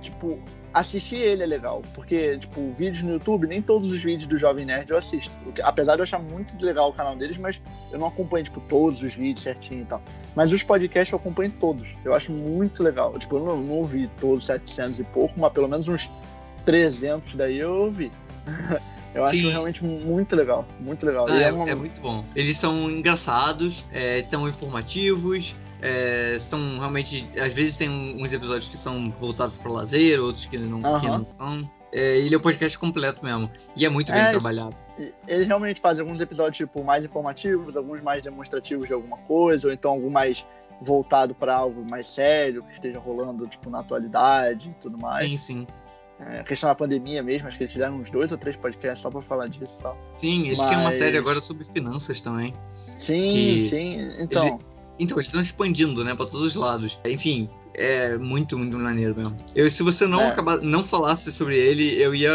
tipo, 0.00 0.38
assistir 0.72 1.16
ele 1.16 1.42
é 1.42 1.46
legal. 1.46 1.82
Porque, 1.94 2.38
tipo, 2.38 2.72
vídeos 2.72 3.02
no 3.02 3.12
YouTube, 3.12 3.46
nem 3.46 3.60
todos 3.60 3.92
os 3.92 4.02
vídeos 4.02 4.26
do 4.26 4.38
Jovem 4.38 4.64
Nerd 4.64 4.90
eu 4.90 4.98
assisto. 4.98 5.32
Apesar 5.62 5.94
de 5.94 6.00
eu 6.00 6.04
achar 6.04 6.18
muito 6.18 6.62
legal 6.64 6.90
o 6.90 6.92
canal 6.92 7.16
deles, 7.16 7.36
mas 7.38 7.60
eu 7.90 7.98
não 7.98 8.08
acompanho, 8.08 8.44
tipo, 8.44 8.60
todos 8.68 9.02
os 9.02 9.14
vídeos 9.14 9.42
certinho 9.42 9.82
e 9.82 9.86
tal. 9.86 10.02
Mas 10.34 10.52
os 10.52 10.62
podcasts 10.62 11.12
eu 11.12 11.18
acompanho 11.18 11.52
todos. 11.60 11.88
Eu 12.04 12.14
acho 12.14 12.32
muito 12.32 12.82
legal. 12.82 13.18
Tipo, 13.18 13.36
eu 13.36 13.44
não, 13.44 13.56
não 13.58 13.74
ouvi 13.76 14.08
todos 14.20 14.46
700 14.46 15.00
e 15.00 15.04
pouco, 15.04 15.38
mas 15.38 15.52
pelo 15.52 15.68
menos 15.68 15.86
uns 15.88 16.10
300 16.64 17.34
daí 17.34 17.58
eu 17.58 17.72
ouvi. 17.72 18.10
Eu 19.14 19.26
Sim. 19.26 19.40
acho 19.40 19.50
realmente 19.50 19.84
muito 19.84 20.34
legal, 20.34 20.66
muito 20.80 21.04
legal. 21.04 21.26
Ah, 21.28 21.38
é, 21.38 21.52
uma... 21.52 21.68
é, 21.68 21.74
muito 21.74 22.00
bom. 22.00 22.24
Eles 22.34 22.56
são 22.56 22.90
engraçados, 22.90 23.84
é, 23.92 24.22
tão 24.22 24.48
informativos, 24.48 25.54
é, 25.82 26.38
são 26.38 26.78
realmente. 26.78 27.28
Às 27.38 27.52
vezes 27.52 27.76
tem 27.76 27.90
uns 27.90 28.32
episódios 28.32 28.68
que 28.68 28.76
são 28.76 29.10
voltados 29.10 29.58
para 29.58 29.72
lazer, 29.72 30.20
outros 30.20 30.46
que 30.46 30.56
não, 30.56 30.78
uhum. 30.78 31.00
que 31.00 31.06
não 31.06 31.26
são. 31.36 31.70
É, 31.92 32.18
ele 32.18 32.32
é 32.32 32.36
o 32.36 32.40
um 32.40 32.42
podcast 32.42 32.78
completo 32.78 33.22
mesmo. 33.22 33.50
E 33.76 33.84
é 33.84 33.88
muito 33.88 34.10
bem 34.12 34.20
é, 34.20 34.30
trabalhado. 34.30 34.74
Eles 35.28 35.46
realmente 35.46 35.80
fazem 35.80 36.02
alguns 36.02 36.20
episódios 36.20 36.56
tipo, 36.56 36.82
mais 36.84 37.04
informativos, 37.04 37.76
alguns 37.76 38.00
mais 38.00 38.22
demonstrativos 38.22 38.86
de 38.86 38.94
alguma 38.94 39.18
coisa, 39.18 39.66
ou 39.66 39.74
então 39.74 39.90
algum 39.90 40.08
mais 40.08 40.46
voltado 40.80 41.34
para 41.34 41.54
algo 41.54 41.84
mais 41.84 42.06
sério, 42.06 42.62
que 42.62 42.74
esteja 42.74 42.98
rolando 42.98 43.46
tipo, 43.46 43.68
na 43.68 43.80
atualidade 43.80 44.70
e 44.70 44.82
tudo 44.82 44.96
mais. 44.96 45.28
Sim, 45.30 45.36
sim. 45.36 45.66
É, 46.20 46.40
a 46.40 46.44
questão 46.44 46.68
da 46.68 46.74
pandemia 46.74 47.22
mesmo, 47.22 47.48
acho 47.48 47.56
que 47.56 47.64
eles 47.64 47.72
fizeram 47.72 47.96
uns 47.96 48.10
dois 48.10 48.30
ou 48.30 48.38
três 48.38 48.56
podcasts 48.56 49.02
só 49.02 49.10
para 49.10 49.20
falar 49.22 49.48
disso 49.48 49.76
e 49.78 49.82
tal. 49.82 49.98
Sim, 50.16 50.46
eles 50.46 50.58
Mas... 50.58 50.68
têm 50.68 50.78
uma 50.78 50.92
série 50.92 51.18
agora 51.18 51.40
sobre 51.40 51.64
finanças 51.64 52.22
também. 52.22 52.54
Sim, 52.98 53.68
sim. 53.68 54.10
Então. 54.20 54.46
Ele 54.46 54.71
então, 54.98 55.18
eles 55.18 55.28
estão 55.28 55.40
expandindo, 55.40 56.04
né, 56.04 56.14
pra 56.14 56.26
todos 56.26 56.42
os 56.42 56.54
lados. 56.54 56.98
Enfim, 57.04 57.48
é 57.74 58.16
muito, 58.18 58.58
muito 58.58 58.78
maneiro 58.78 59.14
mesmo. 59.16 59.36
Eu, 59.54 59.70
se 59.70 59.82
você 59.82 60.06
não 60.06 60.20
é. 60.20 60.28
acabar, 60.28 60.60
não 60.60 60.84
falasse 60.84 61.32
sobre 61.32 61.58
ele, 61.58 62.00
eu 62.00 62.14
ia, 62.14 62.30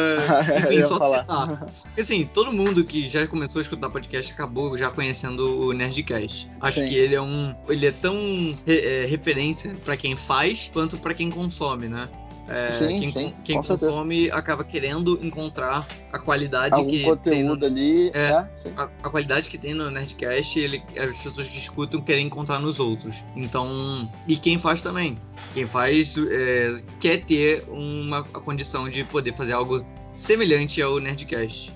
enfim, 0.60 0.74
eu 0.74 0.80
ia 0.80 0.88
só 0.88 0.98
falar. 0.98 1.22
citar. 1.22 1.72
Porque, 1.84 2.02
assim, 2.02 2.30
todo 2.34 2.52
mundo 2.52 2.84
que 2.84 3.08
já 3.08 3.28
começou 3.28 3.60
a 3.60 3.62
escutar 3.62 3.90
podcast 3.90 4.32
acabou 4.32 4.78
já 4.78 4.90
conhecendo 4.90 5.60
o 5.60 5.74
Nerdcast. 5.74 6.50
Acho 6.62 6.82
Sim. 6.82 6.88
que 6.88 6.96
ele 6.96 7.16
é 7.16 7.22
um, 7.22 7.56
ele 7.70 7.86
é 7.86 7.92
tão 7.92 8.18
é, 8.66 9.06
referência 9.08 9.76
para 9.86 9.96
quem 9.96 10.16
faz 10.16 10.70
quanto 10.74 10.98
para 10.98 11.14
quem 11.14 11.30
consome, 11.30 11.88
né? 11.88 12.10
É, 12.50 12.72
sim, 12.72 13.00
quem, 13.00 13.12
sim, 13.12 13.34
quem 13.44 13.62
consome 13.62 14.16
certeza. 14.16 14.40
acaba 14.40 14.64
querendo 14.64 15.20
encontrar 15.22 15.86
a 16.14 16.20
qualidade 16.20 16.76
Algum 16.76 16.90
que 16.90 17.04
conteúdo 17.04 17.30
tem 17.30 17.44
no, 17.44 17.66
ali. 17.66 18.12
É, 18.14 18.20
é 18.20 18.48
a, 18.78 18.84
a, 18.84 19.10
qualidade 19.10 19.50
que 19.50 19.58
tem 19.58 19.74
no 19.74 19.92
Nerdcast, 19.92 20.58
ele, 20.58 20.82
as 20.98 21.18
pessoas 21.18 21.48
que 21.48 21.58
escutam 21.58 22.02
querem 22.02 22.26
encontrar 22.26 22.60
nos 22.60 22.80
outros. 22.80 23.24
Então, 23.36 24.10
e 24.28 24.38
quem 24.38 24.58
faz 24.58 24.82
também. 24.82 25.20
Quem 25.54 25.66
faz 25.66 26.18
é, 26.18 26.78
quer 27.02 27.26
ter 27.26 27.66
uma 27.68 28.24
condição 28.24 28.90
de 28.90 29.04
poder 29.04 29.36
fazer 29.36 29.54
algo 29.54 29.86
semelhante 30.16 30.82
ao 30.82 31.00
Nerdcast. 31.00 31.74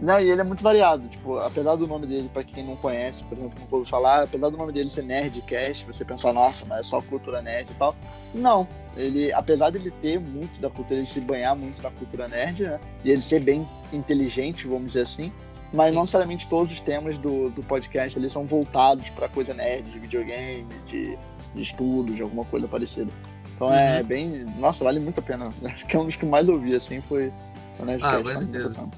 Não, 0.00 0.20
e 0.20 0.30
ele 0.30 0.40
é 0.40 0.44
muito 0.44 0.62
variado. 0.62 1.06
Tipo, 1.08 1.36
apesar 1.38 1.76
do 1.76 1.86
nome 1.86 2.06
dele, 2.06 2.30
para 2.32 2.44
quem 2.44 2.64
não 2.64 2.76
conhece, 2.76 3.22
por 3.24 3.36
exemplo, 3.36 3.68
não 3.70 3.84
falar, 3.84 4.24
apesar 4.24 4.48
do 4.48 4.56
nome 4.56 4.72
dele 4.72 4.88
ser 4.88 5.02
Nerdcast, 5.02 5.84
você 5.86 6.04
pensar, 6.04 6.32
nossa, 6.32 6.64
mas 6.66 6.80
é 6.80 6.82
só 6.82 7.00
cultura 7.02 7.42
nerd 7.42 7.70
e 7.70 7.74
tal. 7.74 7.94
Não. 8.34 8.66
Ele, 8.96 9.32
apesar 9.32 9.70
dele 9.70 9.90
ter 10.00 10.20
muito 10.20 10.60
da 10.60 10.70
cultura, 10.70 11.00
ele 11.00 11.06
se 11.06 11.20
banhar 11.20 11.58
muito 11.58 11.80
da 11.82 11.90
cultura 11.90 12.28
nerd, 12.28 12.62
né? 12.62 12.80
E 13.04 13.10
ele 13.10 13.20
ser 13.20 13.40
bem 13.40 13.68
inteligente, 13.92 14.66
vamos 14.66 14.88
dizer 14.88 15.02
assim. 15.02 15.32
Mas 15.72 15.92
não 15.92 16.02
necessariamente 16.02 16.46
todos 16.48 16.72
os 16.72 16.80
temas 16.80 17.18
do, 17.18 17.50
do 17.50 17.62
podcast 17.64 18.16
eles 18.16 18.32
são 18.32 18.46
voltados 18.46 19.10
para 19.10 19.28
coisa 19.28 19.52
nerd, 19.52 19.90
de 19.90 19.98
videogame, 19.98 20.66
de, 20.86 21.18
de 21.54 21.62
estudo, 21.62 22.12
de 22.12 22.22
alguma 22.22 22.44
coisa 22.44 22.68
parecida. 22.68 23.10
Então 23.56 23.72
é 23.72 23.92
uhum. 23.92 23.96
é 23.96 24.02
bem. 24.02 24.28
Nossa, 24.58 24.84
vale 24.84 25.00
muito 25.00 25.18
a 25.18 25.22
pena. 25.22 25.50
Acho 25.64 25.86
que 25.86 25.96
é 25.96 25.98
um 25.98 26.06
dos 26.06 26.16
que 26.16 26.26
mais 26.26 26.48
ouvi, 26.48 26.74
assim, 26.74 27.00
foi 27.08 27.32
o 27.78 27.84
Nerdcast. 27.84 28.16
Ah, 28.16 28.22
com 28.22 28.38
certeza. 28.38 28.88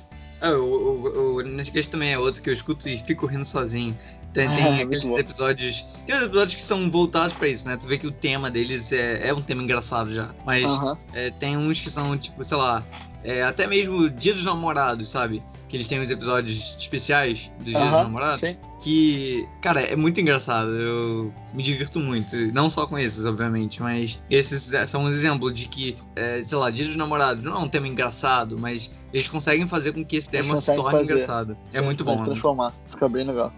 Ah, 0.41 0.51
o, 0.51 0.65
o, 0.65 1.37
o 1.37 1.43
Nerdcast 1.43 1.91
também 1.91 2.13
é 2.13 2.19
outro 2.19 2.43
que 2.43 2.51
eu 2.51 2.55
escuto 2.55 2.89
e 2.89 2.99
fico 2.99 3.27
rindo 3.27 3.45
sozinho. 3.45 3.97
Tem, 4.37 4.55
tem 4.55 4.65
ah, 4.67 4.83
aqueles 4.83 5.17
episódios. 5.17 5.87
Tem 6.07 6.15
uns 6.15 6.25
episódios 6.25 6.55
que 6.55 6.63
são 6.63 6.91
voltados 6.91 7.35
pra 7.35 7.49
isso, 7.49 7.67
né? 7.67 7.79
Tu 7.79 7.87
vê 7.87 7.97
que 7.97 8.07
o 8.07 8.13
tema 8.13 8.51
deles 8.51 8.93
é, 8.93 9.29
é 9.29 9.35
um 9.35 9.41
tema 9.41 9.63
engraçado 9.63 10.13
já. 10.13 10.29
Mas 10.45 10.71
uh 10.71 10.79
-huh. 10.79 10.99
é, 11.15 11.31
tem 11.31 11.57
uns 11.57 11.81
que 11.81 11.89
são, 11.89 12.17
tipo, 12.19 12.45
sei 12.45 12.59
lá, 12.59 12.85
é, 13.25 13.43
até 13.43 13.67
mesmo 13.67 14.11
Dia 14.11 14.35
dos 14.35 14.45
Namorados, 14.45 15.09
sabe? 15.09 15.43
Que 15.71 15.79
eles 15.79 15.89
têm 15.89 16.01
uns 16.03 16.11
episódios 16.11 16.77
especiais 16.79 17.51
dos 17.57 17.69
Dias 17.69 17.81
uh 17.81 17.87
-huh, 17.87 17.91
dos 17.93 18.03
Namorados. 18.03 18.41
Sim. 18.41 18.57
Que, 18.83 19.49
cara, 19.63 19.81
é 19.81 19.97
muito 19.97 20.21
engraçado. 20.21 20.69
Eu 20.69 21.33
me 21.55 21.63
divirto 21.63 21.99
muito. 21.99 22.37
Não 22.53 22.69
só 22.69 22.87
com 22.87 22.99
esses, 22.99 23.25
obviamente, 23.25 23.83
mas 23.83 24.23
esses 24.29 24.71
são 24.87 25.05
um 25.05 25.09
exemplo 25.09 25.51
de 25.51 25.67
que, 25.67 25.97
é, 26.15 26.45
sei 26.45 26.59
lá, 26.59 26.71
Dia 26.71 26.85
dos 26.85 26.95
Namorados 26.95 27.43
não 27.43 27.57
é 27.57 27.59
um 27.59 27.69
tema 27.69 27.89
engraçado, 27.89 28.59
mas 28.59 28.95
eles 29.15 29.29
conseguem 29.29 29.67
fazer 29.67 29.93
com 29.93 30.05
que 30.05 30.17
esse 30.17 30.29
tema 30.29 30.59
se 30.59 30.75
torne 30.75 30.91
fazer. 30.99 31.05
engraçado. 31.05 31.53
É 31.53 31.73
Sim, 31.73 31.79
é 31.79 31.81
muito 31.81 32.05
bom. 32.05 32.19
Né? 32.19 32.25
transformar, 32.27 32.69
né? 32.69 32.77
fica 32.87 33.09
bem 33.09 33.25
legal. 33.25 33.51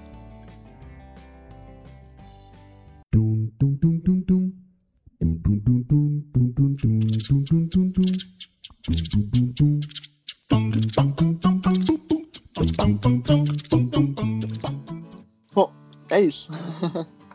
Bom, 15.54 15.72
é 16.10 16.20
isso. 16.20 16.50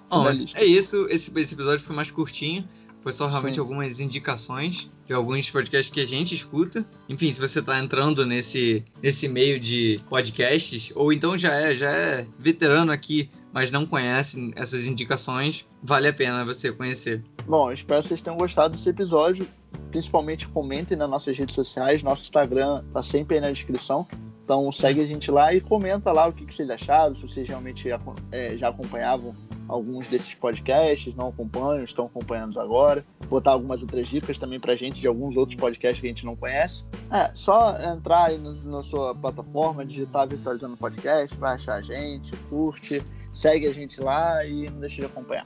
Bom, 0.10 0.30
é 0.30 0.66
isso. 0.66 1.08
Esse, 1.10 1.32
esse 1.40 1.54
episódio 1.56 1.80
foi 1.80 1.96
mais 1.96 2.12
curtinho, 2.12 2.68
Foi 3.02 3.12
só 3.12 3.28
realmente 3.28 3.56
Sim. 3.56 3.62
algumas 3.62 4.00
indicações 4.00 4.92
de 5.06 5.14
alguns 5.14 5.50
podcasts 5.50 5.94
que 5.94 6.00
a 6.00 6.06
gente 6.06 6.34
escuta. 6.34 6.88
Enfim, 7.10 7.32
se 7.32 7.40
você 7.42 7.60
está 7.60 7.80
entrando 7.80 8.26
nesse, 8.26 8.84
nesse 9.02 9.28
meio 9.28 9.60
de 9.60 10.00
podcasts, 10.10 10.92
ou 10.96 11.12
então 11.12 11.38
já 11.38 11.54
é, 11.54 11.76
já 11.76 11.92
é 11.92 12.28
veterano 12.40 12.92
aqui, 12.92 13.30
mas 13.52 13.70
não 13.70 13.86
conhece 13.86 14.52
essas 14.56 14.88
indicações, 14.88 15.66
vale 15.82 16.08
a 16.08 16.14
pena 16.14 16.46
você 16.46 16.72
conhecer. 16.72 17.24
Bom, 17.46 17.72
espero 17.72 18.02
que 18.02 18.08
vocês 18.08 18.22
tenham 18.22 18.38
gostado 18.38 18.76
desse 18.76 18.90
episódio. 18.90 19.46
Principalmente 19.94 20.48
comentem 20.48 20.98
nas 20.98 21.08
nossas 21.08 21.38
redes 21.38 21.54
sociais. 21.54 22.02
Nosso 22.02 22.24
Instagram 22.24 22.84
tá 22.92 23.04
sempre 23.04 23.36
aí 23.36 23.42
na 23.42 23.52
descrição. 23.52 24.08
Então 24.44 24.72
segue 24.72 25.00
a 25.02 25.06
gente 25.06 25.30
lá 25.30 25.54
e 25.54 25.62
comenta 25.62 26.12
lá 26.12 26.28
o 26.28 26.34
que, 26.34 26.48
que 26.48 26.54
vocês 26.54 26.68
acharam, 26.68 27.16
se 27.16 27.22
vocês 27.22 27.48
realmente 27.48 27.88
é, 28.32 28.58
já 28.58 28.70
acompanhavam 28.70 29.36
alguns 29.70 30.10
desses 30.10 30.34
podcasts, 30.34 31.16
não 31.16 31.28
acompanham, 31.28 31.84
estão 31.84 32.08
acompanhando 32.08 32.60
agora. 32.60 33.06
Botar 33.30 33.52
algumas 33.52 33.84
outras 33.84 34.08
dicas 34.08 34.40
também 34.40 34.60
pra 34.60 34.76
gente 34.76 35.00
de 35.00 35.08
alguns 35.08 35.38
outros 35.38 35.60
podcasts 35.60 36.02
que 36.02 36.08
a 36.08 36.10
gente 36.10 36.26
não 36.26 36.36
conhece. 36.36 36.86
É, 37.12 37.32
só 37.36 37.78
entrar 37.94 38.30
aí 38.30 38.40
na 38.40 38.82
sua 38.82 39.14
plataforma, 39.14 39.86
digitar 39.86 40.28
Virtualizando 40.28 40.76
Podcast, 40.76 41.38
vai 41.38 41.54
achar 41.54 41.76
a 41.76 41.82
gente, 41.84 42.36
curte, 42.50 43.00
segue 43.32 43.68
a 43.68 43.72
gente 43.72 44.02
lá 44.02 44.44
e 44.44 44.68
não 44.72 44.80
deixe 44.80 45.02
de 45.02 45.06
acompanhar. 45.06 45.46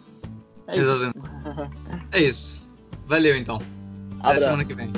É 0.68 0.78
Exatamente. 0.78 1.18
Isso. 1.18 2.08
é 2.14 2.22
isso. 2.22 2.70
Valeu 3.06 3.36
então. 3.36 3.62
Até 4.20 4.40
semana 4.40 4.66
que 4.66 4.74
vem. 4.74 4.92